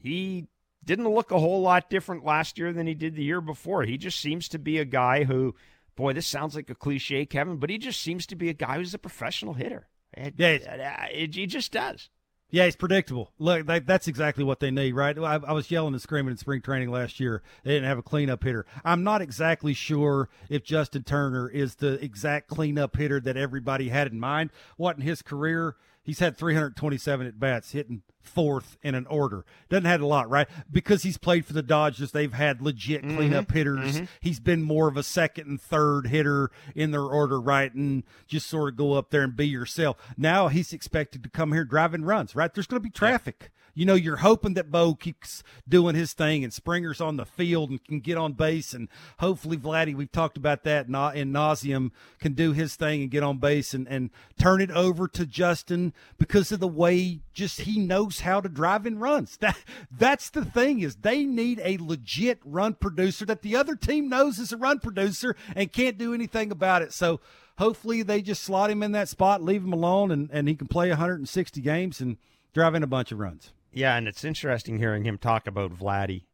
he 0.00 0.46
didn't 0.84 1.08
look 1.08 1.30
a 1.30 1.38
whole 1.38 1.60
lot 1.60 1.90
different 1.90 2.24
last 2.24 2.58
year 2.58 2.72
than 2.72 2.86
he 2.86 2.94
did 2.94 3.14
the 3.14 3.24
year 3.24 3.40
before. 3.40 3.82
He 3.82 3.98
just 3.98 4.20
seems 4.20 4.48
to 4.48 4.58
be 4.58 4.78
a 4.78 4.84
guy 4.84 5.24
who, 5.24 5.54
boy, 5.96 6.12
this 6.12 6.26
sounds 6.26 6.54
like 6.54 6.70
a 6.70 6.74
cliche, 6.74 7.26
Kevin, 7.26 7.56
but 7.56 7.70
he 7.70 7.76
just 7.76 8.00
seems 8.00 8.24
to 8.26 8.36
be 8.36 8.48
a 8.48 8.54
guy 8.54 8.76
who's 8.76 8.94
a 8.94 8.98
professional 8.98 9.54
hitter. 9.54 9.88
It, 10.18 10.34
yeah, 10.36 10.48
it, 10.48 10.66
uh, 10.66 11.06
it, 11.12 11.36
it 11.36 11.46
just 11.46 11.72
does. 11.72 12.08
Yeah, 12.50 12.64
he's 12.64 12.76
predictable. 12.76 13.32
Look, 13.38 13.66
that's 13.66 14.08
exactly 14.08 14.42
what 14.42 14.58
they 14.58 14.70
need, 14.70 14.92
right? 14.92 15.18
I, 15.18 15.34
I, 15.34 15.52
was 15.52 15.70
yelling 15.70 15.92
and 15.92 16.00
screaming 16.00 16.30
in 16.30 16.38
spring 16.38 16.62
training 16.62 16.90
last 16.90 17.20
year. 17.20 17.42
They 17.62 17.74
didn't 17.74 17.88
have 17.88 17.98
a 17.98 18.02
cleanup 18.02 18.42
hitter. 18.42 18.64
I'm 18.86 19.04
not 19.04 19.20
exactly 19.20 19.74
sure 19.74 20.30
if 20.48 20.64
Justin 20.64 21.02
Turner 21.02 21.50
is 21.50 21.74
the 21.74 22.02
exact 22.02 22.48
cleanup 22.48 22.96
hitter 22.96 23.20
that 23.20 23.36
everybody 23.36 23.90
had 23.90 24.10
in 24.10 24.18
mind. 24.18 24.48
What 24.78 24.96
in 24.96 25.02
his 25.02 25.20
career, 25.20 25.76
he's 26.08 26.20
had 26.20 26.38
327 26.38 27.26
at 27.26 27.38
bats, 27.38 27.72
hitting 27.72 28.00
fourth 28.22 28.78
in 28.82 28.94
an 28.94 29.06
order. 29.08 29.44
Doesn't 29.68 29.84
have 29.84 30.00
a 30.00 30.06
lot, 30.06 30.30
right? 30.30 30.48
Because 30.70 31.02
he's 31.02 31.18
played 31.18 31.44
for 31.44 31.52
the 31.52 31.62
Dodgers, 31.62 32.12
they've 32.12 32.32
had 32.32 32.62
legit 32.62 33.02
mm-hmm. 33.02 33.16
cleanup 33.16 33.44
mm-hmm. 33.44 33.56
hitters. 33.56 33.96
Mm-hmm. 33.96 34.04
He's 34.20 34.40
been 34.40 34.62
more 34.62 34.88
of 34.88 34.96
a 34.96 35.02
second 35.02 35.48
and 35.48 35.60
third 35.60 36.06
hitter 36.06 36.50
in 36.74 36.92
their 36.92 37.02
order, 37.02 37.38
right? 37.38 37.72
And 37.74 38.04
just 38.26 38.46
sort 38.46 38.72
of 38.72 38.76
go 38.76 38.94
up 38.94 39.10
there 39.10 39.22
and 39.22 39.36
be 39.36 39.46
yourself. 39.46 39.98
Now 40.16 40.48
he's 40.48 40.72
expected 40.72 41.22
to 41.24 41.28
come 41.28 41.52
here 41.52 41.64
driving 41.64 42.02
runs, 42.02 42.34
right? 42.34 42.52
There's 42.52 42.66
going 42.66 42.80
to 42.80 42.88
be 42.88 42.90
traffic 42.90 43.50
you 43.78 43.86
know, 43.86 43.94
you're 43.94 44.16
hoping 44.16 44.54
that 44.54 44.72
Bo 44.72 44.96
keeps 44.96 45.44
doing 45.68 45.94
his 45.94 46.12
thing 46.12 46.42
and 46.42 46.52
Springer's 46.52 47.00
on 47.00 47.16
the 47.16 47.24
field 47.24 47.70
and 47.70 47.84
can 47.84 48.00
get 48.00 48.18
on 48.18 48.32
base. 48.32 48.72
And 48.74 48.88
hopefully, 49.20 49.56
Vladdy, 49.56 49.94
we've 49.94 50.10
talked 50.10 50.36
about 50.36 50.64
that 50.64 50.86
in 50.86 50.92
nauseum, 51.32 51.92
can 52.18 52.32
do 52.32 52.50
his 52.50 52.74
thing 52.74 53.02
and 53.02 53.10
get 53.10 53.22
on 53.22 53.38
base 53.38 53.74
and, 53.74 53.86
and 53.86 54.10
turn 54.36 54.60
it 54.60 54.72
over 54.72 55.06
to 55.06 55.24
Justin 55.24 55.94
because 56.18 56.50
of 56.50 56.58
the 56.58 56.66
way 56.66 57.20
just 57.32 57.60
he 57.60 57.78
knows 57.78 58.18
how 58.20 58.40
to 58.40 58.48
drive 58.48 58.84
in 58.84 58.98
runs. 58.98 59.36
That 59.36 59.56
That's 59.96 60.28
the 60.30 60.44
thing 60.44 60.80
is 60.80 60.96
they 60.96 61.22
need 61.22 61.60
a 61.62 61.78
legit 61.78 62.40
run 62.44 62.74
producer 62.74 63.24
that 63.26 63.42
the 63.42 63.54
other 63.54 63.76
team 63.76 64.08
knows 64.08 64.40
is 64.40 64.50
a 64.50 64.56
run 64.56 64.80
producer 64.80 65.36
and 65.54 65.72
can't 65.72 65.96
do 65.96 66.12
anything 66.12 66.50
about 66.50 66.82
it. 66.82 66.92
So, 66.92 67.20
hopefully 67.58 68.02
they 68.02 68.22
just 68.22 68.42
slot 68.42 68.70
him 68.70 68.82
in 68.82 68.90
that 68.92 69.08
spot, 69.08 69.40
leave 69.40 69.62
him 69.62 69.72
alone, 69.72 70.10
and, 70.10 70.28
and 70.32 70.48
he 70.48 70.56
can 70.56 70.66
play 70.66 70.88
160 70.88 71.60
games 71.60 72.00
and 72.00 72.16
drive 72.52 72.74
in 72.74 72.82
a 72.82 72.88
bunch 72.88 73.12
of 73.12 73.20
runs. 73.20 73.52
Yeah, 73.72 73.96
and 73.96 74.08
it's 74.08 74.24
interesting 74.24 74.78
hearing 74.78 75.04
him 75.04 75.18
talk 75.18 75.46
about 75.46 75.72
Vladdy 75.72 76.24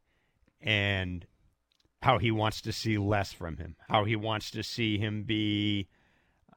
and 0.61 1.25
how 2.01 2.17
he 2.17 2.31
wants 2.31 2.61
to 2.61 2.71
see 2.71 2.97
less 2.97 3.33
from 3.33 3.57
him, 3.57 3.75
how 3.89 4.05
he 4.05 4.15
wants 4.15 4.51
to 4.51 4.63
see 4.63 4.97
him 4.97 5.23
be 5.23 5.87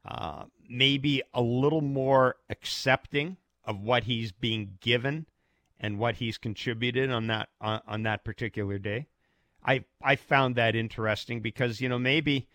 uh, 0.05 0.45
maybe 0.69 1.23
a 1.35 1.43
little 1.43 1.81
more 1.81 2.37
accepting 2.49 3.37
of 3.65 3.81
what 3.81 4.05
he's 4.05 4.33
being 4.33 4.79
given 4.81 5.27
and 5.81 5.99
what 5.99 6.17
he's 6.17 6.39
contributed 6.39 7.11
on 7.11 7.27
that 7.27 7.49
on, 7.61 7.81
on 7.87 8.03
that 8.03 8.25
particular 8.25 8.79
day. 8.79 9.07
I 9.65 9.85
I 10.03 10.17
found 10.17 10.55
that 10.57 10.77
interesting 10.77 11.41
because 11.41 11.81
you 11.81 11.89
know 11.89 11.99
maybe 11.99 12.49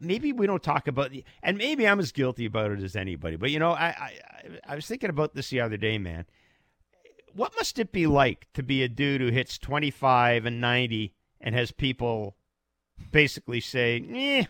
maybe 0.00 0.32
we 0.32 0.46
don't 0.46 0.62
talk 0.62 0.88
about 0.88 1.10
the 1.10 1.24
and 1.42 1.56
maybe 1.56 1.86
I'm 1.86 2.00
as 2.00 2.12
guilty 2.12 2.46
about 2.46 2.72
it 2.72 2.82
as 2.82 2.96
anybody. 2.96 3.36
But 3.36 3.50
you 3.50 3.58
know 3.58 3.70
I 3.70 3.86
I, 3.86 4.12
I 4.68 4.74
was 4.74 4.86
thinking 4.86 5.10
about 5.10 5.34
this 5.34 5.50
the 5.50 5.60
other 5.60 5.76
day, 5.76 5.98
man 5.98 6.26
what 7.36 7.54
must 7.56 7.78
it 7.78 7.92
be 7.92 8.06
like 8.06 8.46
to 8.54 8.62
be 8.62 8.82
a 8.82 8.88
dude 8.88 9.20
who 9.20 9.28
hits 9.28 9.58
25 9.58 10.46
and 10.46 10.60
90 10.60 11.14
and 11.40 11.54
has 11.54 11.70
people 11.70 12.36
basically 13.12 13.60
say, 13.60 14.04
eh, 14.12 14.44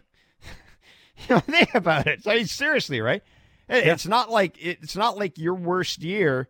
you 1.29 1.35
know, 1.35 1.41
think 1.41 1.75
about 1.75 2.07
it. 2.07 2.27
I 2.27 2.37
mean, 2.37 2.47
seriously, 2.47 3.01
right? 3.01 3.23
It's 3.69 4.07
not 4.07 4.31
like 4.31 4.57
it's 4.65 4.95
not 4.95 5.19
like 5.19 5.39
your 5.39 5.55
worst 5.55 6.03
year 6.03 6.49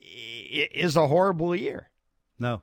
is 0.00 0.96
a 0.96 1.06
horrible 1.06 1.54
year. 1.54 1.90
No, 2.38 2.62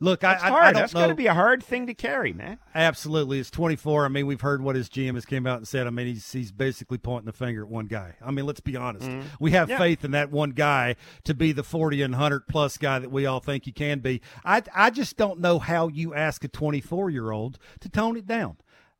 Look, 0.00 0.20
That's 0.20 0.42
I, 0.42 0.46
I, 0.46 0.50
hard. 0.50 0.64
I 0.64 0.72
don't 0.72 0.82
That's 0.82 0.92
got 0.92 1.06
to 1.06 1.14
be 1.14 1.26
a 1.26 1.34
hard 1.34 1.62
thing 1.62 1.86
to 1.86 1.94
carry, 1.94 2.32
man. 2.32 2.58
Absolutely, 2.74 3.38
it's 3.38 3.50
24. 3.50 4.04
I 4.04 4.08
mean, 4.08 4.26
we've 4.26 4.40
heard 4.40 4.62
what 4.62 4.76
his 4.76 4.88
GM 4.88 5.14
has 5.14 5.24
came 5.24 5.46
out 5.46 5.58
and 5.58 5.68
said. 5.68 5.86
I 5.86 5.90
mean, 5.90 6.06
he's 6.06 6.30
he's 6.32 6.52
basically 6.52 6.98
pointing 6.98 7.26
the 7.26 7.32
finger 7.32 7.62
at 7.62 7.68
one 7.68 7.86
guy. 7.86 8.14
I 8.24 8.30
mean, 8.30 8.46
let's 8.46 8.60
be 8.60 8.76
honest. 8.76 9.06
Mm-hmm. 9.06 9.28
We 9.40 9.52
have 9.52 9.68
Yeah. 9.70 9.78
faith 9.78 10.04
in 10.04 10.10
that 10.10 10.30
one 10.30 10.50
guy 10.50 10.96
to 11.24 11.34
be 11.34 11.52
the 11.52 11.62
40 11.62 12.02
and 12.02 12.14
100 12.14 12.46
plus 12.48 12.76
guy 12.76 12.98
that 12.98 13.10
we 13.10 13.26
all 13.26 13.40
think 13.40 13.64
he 13.64 13.72
can 13.72 14.00
be. 14.00 14.20
I 14.44 14.62
I 14.74 14.90
just 14.90 15.16
don't 15.16 15.40
know 15.40 15.58
how 15.58 15.88
you 15.88 16.14
ask 16.14 16.44
a 16.44 16.48
24 16.48 17.10
year 17.10 17.30
old 17.30 17.58
to 17.80 17.88
tone 17.88 18.16
it 18.16 18.26
down. 18.26 18.56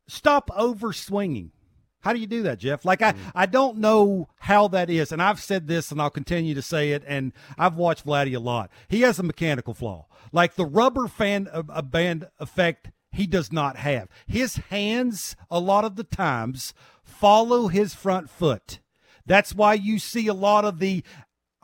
Stop 0.07 0.49
over 0.55 0.93
swinging. 0.93 1.51
How 2.05 2.13
do 2.13 2.19
you 2.19 2.27
do 2.27 2.43
that, 2.43 2.59
Jeff? 2.59 2.85
Like 2.85 3.01
I, 3.01 3.13
mm. 3.13 3.17
I 3.33 3.47
don't 3.47 3.79
know 3.79 4.29
how 4.37 4.67
that 4.67 4.91
is, 4.91 5.11
and 5.11 5.23
I've 5.23 5.39
said 5.39 5.67
this, 5.67 5.91
and 5.91 5.99
I'll 5.99 6.11
continue 6.11 6.53
to 6.53 6.61
say 6.61 6.91
it. 6.91 7.03
And 7.07 7.33
I've 7.57 7.77
watched 7.77 8.05
Vladdy 8.05 8.35
a 8.35 8.39
lot. 8.39 8.69
He 8.87 9.01
has 9.01 9.17
a 9.17 9.23
mechanical 9.23 9.73
flaw, 9.73 10.05
like 10.31 10.53
the 10.53 10.67
rubber 10.67 11.07
fan 11.07 11.49
a, 11.51 11.63
a 11.67 11.81
band 11.81 12.27
effect. 12.39 12.91
He 13.11 13.25
does 13.25 13.51
not 13.51 13.77
have 13.77 14.07
his 14.27 14.57
hands. 14.69 15.35
A 15.49 15.59
lot 15.59 15.83
of 15.83 15.95
the 15.95 16.03
times 16.03 16.75
follow 17.03 17.69
his 17.69 17.95
front 17.95 18.29
foot. 18.29 18.81
That's 19.25 19.55
why 19.55 19.73
you 19.73 19.97
see 19.97 20.27
a 20.27 20.33
lot 20.35 20.63
of 20.63 20.77
the 20.77 21.03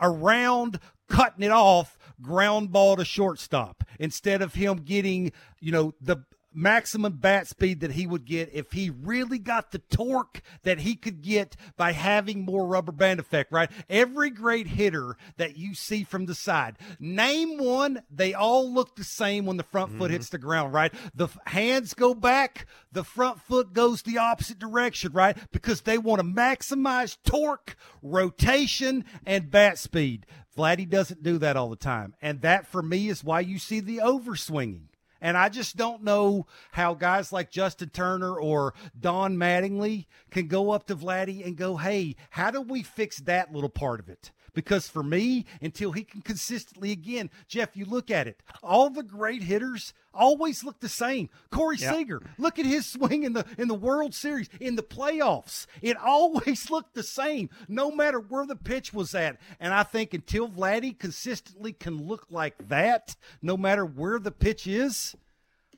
around 0.01 0.80
cutting 1.08 1.43
it 1.43 1.51
off 1.51 1.99
ground 2.19 2.71
ball 2.71 2.95
to 2.95 3.06
shortstop 3.06 3.84
instead 3.99 4.41
of 4.41 4.56
him 4.56 4.77
getting, 4.77 5.34
you 5.60 5.71
know, 5.71 5.93
the 6.01 6.17
maximum 6.53 7.13
bat 7.13 7.47
speed 7.47 7.79
that 7.81 7.91
he 7.91 8.05
would 8.05 8.25
get 8.25 8.49
if 8.53 8.71
he 8.71 8.89
really 8.89 9.39
got 9.39 9.71
the 9.71 9.79
torque 9.79 10.41
that 10.63 10.79
he 10.79 10.95
could 10.95 11.21
get 11.21 11.55
by 11.77 11.91
having 11.91 12.43
more 12.43 12.65
rubber 12.65 12.91
band 12.91 13.19
effect, 13.19 13.51
right? 13.51 13.69
Every 13.89 14.29
great 14.29 14.67
hitter 14.67 15.15
that 15.37 15.57
you 15.57 15.73
see 15.73 16.03
from 16.03 16.25
the 16.25 16.35
side, 16.35 16.77
name 16.99 17.57
one, 17.57 18.03
they 18.09 18.33
all 18.33 18.71
look 18.71 18.95
the 18.95 19.03
same 19.03 19.45
when 19.45 19.57
the 19.57 19.63
front 19.63 19.91
foot 19.91 20.05
mm-hmm. 20.05 20.13
hits 20.13 20.29
the 20.29 20.37
ground, 20.37 20.73
right? 20.73 20.93
The 21.15 21.29
hands 21.45 21.93
go 21.93 22.13
back, 22.13 22.67
the 22.91 23.03
front 23.03 23.41
foot 23.41 23.73
goes 23.73 24.01
the 24.01 24.17
opposite 24.17 24.59
direction, 24.59 25.13
right? 25.13 25.37
Because 25.51 25.81
they 25.81 25.97
want 25.97 26.19
to 26.19 26.27
maximize 26.27 27.17
torque, 27.23 27.75
rotation, 28.01 29.05
and 29.25 29.51
bat 29.51 29.77
speed. 29.77 30.25
Vladdy 30.57 30.89
doesn't 30.89 31.23
do 31.23 31.37
that 31.37 31.55
all 31.55 31.69
the 31.69 31.75
time. 31.75 32.13
And 32.21 32.41
that 32.41 32.67
for 32.67 32.81
me 32.81 33.09
is 33.09 33.23
why 33.23 33.39
you 33.39 33.57
see 33.57 33.79
the 33.79 33.97
overswinging. 33.97 34.90
And 35.21 35.38
I 35.38 35.49
just 35.49 35.77
don't 35.77 36.03
know 36.03 36.47
how 36.71 36.95
guys 36.95 37.31
like 37.31 37.51
Justin 37.51 37.89
Turner 37.89 38.36
or 38.36 38.73
Don 38.99 39.38
Mattingly 39.38 40.07
can 40.31 40.47
go 40.47 40.71
up 40.71 40.88
to 40.88 40.95
Vladdy 40.95 41.45
and 41.45 41.55
go, 41.55 41.77
hey, 41.77 42.15
how 42.31 42.49
do 42.49 42.62
we 42.62 42.81
fix 42.81 43.19
that 43.21 43.53
little 43.53 43.69
part 43.69 43.99
of 43.99 44.10
it? 44.10 44.31
Because 44.53 44.87
for 44.87 45.03
me, 45.03 45.45
until 45.61 45.91
he 45.91 46.03
can 46.03 46.21
consistently 46.21 46.91
again, 46.91 47.29
Jeff, 47.47 47.75
you 47.75 47.85
look 47.85 48.11
at 48.11 48.27
it, 48.27 48.41
all 48.61 48.89
the 48.89 49.03
great 49.03 49.43
hitters 49.43 49.93
always 50.13 50.63
look 50.63 50.79
the 50.79 50.89
same. 50.89 51.29
Corey 51.51 51.77
Yeah. 51.77 51.93
Seager, 51.93 52.21
look 52.37 52.59
at 52.59 52.65
his 52.65 52.85
swing 52.91 53.23
in 53.23 53.33
the 53.33 53.45
in 53.57 53.67
the 53.67 53.73
World 53.73 54.13
Series, 54.13 54.49
in 54.59 54.75
the 54.75 54.83
playoffs. 54.83 55.65
It 55.81 55.97
always 55.97 56.69
looked 56.71 56.95
the 56.95 57.03
same, 57.03 57.49
no 57.67 57.91
matter 57.91 58.19
where 58.19 58.45
the 58.45 58.55
pitch 58.55 58.93
was 58.93 59.15
at. 59.15 59.37
And 59.59 59.73
I 59.73 59.83
think 59.83 60.13
until 60.13 60.49
Vladdy 60.49 60.97
consistently 60.97 61.73
can 61.73 62.07
look 62.07 62.27
like 62.29 62.67
that, 62.67 63.15
no 63.41 63.55
matter 63.57 63.85
where 63.85 64.19
the 64.19 64.31
pitch 64.31 64.67
is, 64.67 65.15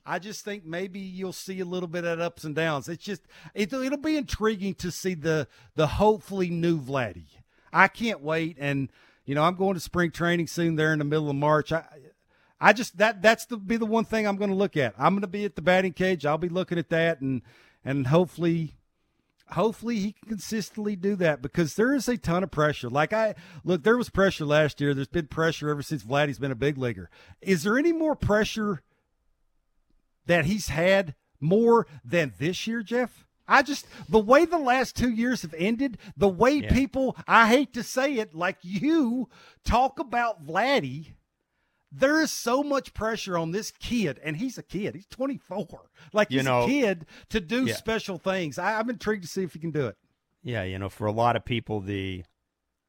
I 0.05 0.19
just 0.19 0.43
think 0.43 0.65
maybe 0.65 0.99
you'll 0.99 1.31
see 1.31 1.59
a 1.61 1.65
little 1.65 1.87
bit 1.87 2.03
of 2.03 2.19
ups 2.19 2.43
and 2.43 2.53
downs. 2.55 2.89
It's 2.89 3.03
just 3.03 3.21
it'll, 3.53 3.81
it'll 3.81 3.97
be 3.97 4.17
intriguing 4.17 4.73
to 4.75 4.91
see 4.91 5.13
the 5.13 5.47
the 5.75 5.87
hopefully 5.87 6.49
new 6.49 6.79
Vladdy. 6.79 7.25
I 7.73 7.87
can't 7.87 8.21
wait, 8.21 8.57
and 8.59 8.89
you 9.25 9.35
know 9.35 9.43
I'm 9.43 9.55
going 9.55 9.73
to 9.73 9.79
spring 9.79 10.11
training 10.11 10.47
soon 10.47 10.75
there 10.75 10.93
in 10.93 10.99
the 10.99 11.05
middle 11.05 11.29
of 11.29 11.35
March. 11.35 11.71
I 11.71 11.85
I 12.59 12.71
just 12.71 12.97
that 12.97 13.21
that's 13.21 13.45
the 13.45 13.57
be 13.57 13.77
the 13.77 13.85
one 13.85 14.05
thing 14.05 14.25
I'm 14.25 14.37
going 14.37 14.49
to 14.49 14.55
look 14.55 14.77
at. 14.77 14.93
I'm 14.97 15.13
going 15.13 15.21
to 15.21 15.27
be 15.27 15.45
at 15.45 15.55
the 15.55 15.61
batting 15.61 15.93
cage. 15.93 16.25
I'll 16.25 16.37
be 16.37 16.49
looking 16.49 16.77
at 16.77 16.89
that, 16.89 17.19
and 17.19 17.41
and 17.83 18.07
hopefully 18.07 18.75
hopefully 19.51 19.99
he 19.99 20.13
can 20.13 20.29
consistently 20.29 20.95
do 20.95 21.15
that 21.15 21.41
because 21.41 21.75
there 21.75 21.93
is 21.93 22.07
a 22.07 22.17
ton 22.17 22.43
of 22.43 22.51
pressure. 22.51 22.89
Like 22.89 23.13
I 23.13 23.35
look, 23.63 23.83
there 23.83 23.97
was 23.97 24.09
pressure 24.09 24.45
last 24.45 24.79
year. 24.79 24.93
There's 24.93 25.07
been 25.07 25.27
pressure 25.27 25.69
ever 25.69 25.81
since 25.81 26.03
Vladdy's 26.03 26.39
been 26.39 26.51
a 26.51 26.55
big 26.55 26.77
leaguer. 26.77 27.09
Is 27.41 27.63
there 27.63 27.77
any 27.77 27.91
more 27.91 28.15
pressure 28.15 28.81
that 30.25 30.45
he's 30.45 30.67
had 30.67 31.15
more 31.39 31.85
than 32.03 32.33
this 32.37 32.65
year, 32.65 32.81
Jeff? 32.81 33.25
I 33.47 33.61
just 33.61 33.85
the 34.09 34.19
way 34.19 34.45
the 34.45 34.57
last 34.57 34.95
two 34.95 35.09
years 35.09 35.41
have 35.41 35.53
ended, 35.57 35.97
the 36.15 36.29
way 36.29 36.53
Yeah. 36.53 36.73
people 36.73 37.17
I 37.27 37.47
hate 37.49 37.73
to 37.73 37.83
say 37.83 38.15
it, 38.15 38.33
like 38.33 38.57
you 38.61 39.29
talk 39.65 39.99
about 39.99 40.45
Vladdy. 40.45 41.13
There 41.95 42.19
is 42.21 42.31
so 42.31 42.63
much 42.63 42.93
pressure 42.95 43.37
on 43.37 43.51
this 43.51 43.69
kid, 43.69 44.19
and 44.23 44.37
he's 44.37 44.57
a 44.57 44.63
kid. 44.63 44.95
He's 44.95 45.05
24. 45.07 45.91
Like 46.11 46.31
You 46.31 46.39
he's 46.39 46.45
know- 46.45 46.63
a 46.63 46.67
kid 46.67 47.05
to 47.29 47.39
do 47.39 47.65
Yeah. 47.67 47.75
special 47.75 48.17
things. 48.17 48.57
I, 48.57 48.79
I'm 48.79 48.89
intrigued 48.89 49.23
to 49.23 49.29
see 49.29 49.43
if 49.43 49.53
he 49.53 49.59
can 49.59 49.69
do 49.71 49.85
it. 49.87 49.97
Yeah, 50.41 50.63
you 50.63 50.79
know, 50.79 50.89
for 50.89 51.05
a 51.05 51.11
lot 51.11 51.35
of 51.35 51.45
people, 51.45 51.79
the 51.81 52.23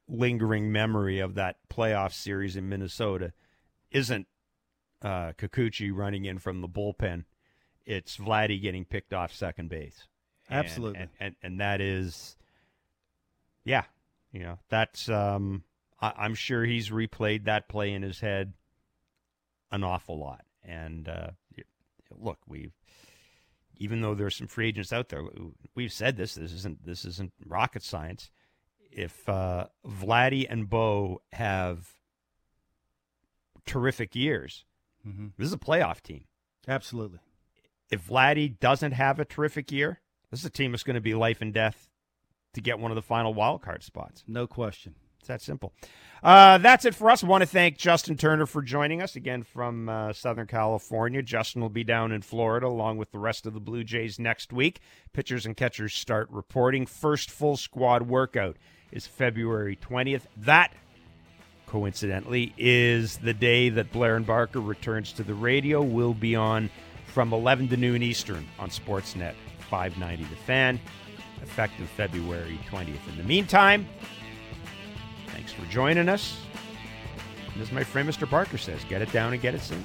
lingering 0.07 0.71
memory 0.71 1.19
of 1.19 1.35
that 1.35 1.57
playoff 1.69 2.13
series 2.13 2.55
in 2.55 2.67
Minnesota 2.69 3.33
isn't 3.91 4.27
uh, 5.01 5.33
Kikuchi 5.33 5.91
running 5.93 6.25
in 6.25 6.39
from 6.39 6.61
the 6.61 6.67
bullpen. 6.67 7.25
It's 7.85 8.17
Vladdy 8.17 8.59
getting 8.59 8.85
picked 8.85 9.13
off 9.13 9.31
second 9.31 9.69
base. 9.69 10.07
And- 10.49 10.59
Absolutely. 10.59 10.99
And, 11.01 11.09
and, 11.19 11.35
and 11.41 11.59
that 11.59 11.81
is, 11.81 12.35
yeah, 13.63 13.83
you 14.31 14.41
know, 14.41 14.59
that's, 14.69 15.09
um, 15.09 15.63
I, 15.99 16.13
I'm 16.17 16.35
sure 16.35 16.63
he's 16.65 16.89
replayed 16.89 17.45
that 17.45 17.67
play 17.67 17.91
in 17.93 18.01
his 18.03 18.19
head 18.19 18.53
an 19.71 19.83
awful 19.83 20.19
lot. 20.19 20.45
And 20.63 21.07
uh, 21.09 21.31
look, 22.11 22.39
we've, 22.47 22.73
even 23.77 24.01
though 24.01 24.13
there's 24.15 24.35
some 24.35 24.47
free 24.47 24.67
agents 24.69 24.93
out 24.93 25.09
there, 25.09 25.23
we've 25.75 25.91
said 25.91 26.15
this. 26.17 26.35
This 26.35 26.53
isn't 26.53 26.85
this 26.85 27.03
isn't 27.05 27.33
rocket 27.45 27.83
science. 27.83 28.31
If 28.89 29.27
uh, 29.27 29.67
Vladdy 29.85 30.45
and 30.49 30.69
Bo 30.69 31.21
have 31.33 31.89
terrific 33.65 34.15
years, 34.15 34.65
Mm-hmm. 35.07 35.27
this 35.37 35.45
is 35.45 35.53
a 35.53 35.57
playoff 35.57 36.01
team. 36.01 36.23
Absolutely. 36.67 37.19
If 37.91 38.07
Vladdy 38.07 38.59
doesn't 38.59 38.93
have 38.93 39.19
a 39.19 39.25
terrific 39.25 39.71
year, 39.71 39.99
this 40.35 40.41
is 40.41 40.47
a 40.47 40.49
team 40.49 40.71
that's 40.71 40.83
going 40.83 40.95
to 40.95 41.01
be 41.01 41.13
life 41.13 41.39
and 41.39 41.53
death 41.53 41.87
to 42.55 42.61
get 42.61 42.77
one 42.77 42.91
of 42.91 42.95
the 42.95 43.01
final 43.01 43.33
wild 43.33 43.61
card 43.61 43.81
spots. 43.83 44.21
No 44.27 44.47
question. 44.47 44.93
It's 45.19 45.29
that 45.29 45.41
simple. 45.41 45.71
Uh, 46.21 46.57
that's 46.57 46.83
it 46.83 46.93
for 46.93 47.09
us. 47.09 47.23
I 47.23 47.27
want 47.27 47.41
to 47.41 47.47
thank 47.47 47.77
Justin 47.77 48.17
Turner 48.17 48.45
for 48.45 48.61
joining 48.61 49.01
us 49.01 49.15
again 49.15 49.43
from 49.43 49.87
uh, 49.87 50.11
Southern 50.11 50.45
California. 50.45 51.21
Justin 51.21 51.61
will 51.61 51.69
be 51.69 51.85
down 51.85 52.11
in 52.11 52.21
Florida 52.21 52.67
along 52.67 52.97
with 52.97 53.11
the 53.11 53.17
rest 53.17 53.45
of 53.45 53.53
the 53.53 53.61
Blue 53.61 53.85
Jays 53.85 54.19
next 54.19 54.51
week. 54.51 54.81
Pitchers 55.13 55.45
and 55.45 55.55
catchers 55.55 55.93
start 55.93 56.27
reporting. 56.29 56.85
First 56.85 57.31
full 57.31 57.55
squad 57.55 58.01
workout 58.01 58.57
is 58.91 59.07
February 59.07 59.77
20th. 59.77 60.23
That, 60.35 60.73
coincidentally, 61.65 62.53
is 62.57 63.19
the 63.19 63.33
day 63.33 63.69
that 63.69 63.93
Blair 63.93 64.17
and 64.17 64.27
Barker 64.27 64.59
returns 64.59 65.13
to 65.13 65.23
the 65.23 65.33
radio. 65.33 65.81
We'll 65.81 66.13
be 66.13 66.35
on 66.35 66.69
from 67.07 67.31
11 67.31 67.69
to 67.69 67.77
noon 67.77 68.03
Eastern 68.03 68.45
on 68.59 68.69
Sportsnet 68.69 69.35
590 69.69 70.23
The 70.23 70.35
Fan, 70.41 70.79
effective 71.41 71.89
February 71.89 72.59
20th. 72.69 73.07
In 73.09 73.17
the 73.17 73.23
meantime, 73.23 73.87
Thanks 75.35 75.51
for 75.51 75.65
joining 75.65 76.07
us. 76.07 76.39
And 77.53 77.61
as 77.61 77.71
my 77.71 77.83
friend 77.83 78.07
Mr. 78.09 78.27
Barker 78.27 78.57
says, 78.57 78.83
get 78.85 79.01
it 79.01 79.11
down 79.11 79.33
and 79.33 79.41
get 79.41 79.53
it 79.53 79.61
soon. 79.61 79.83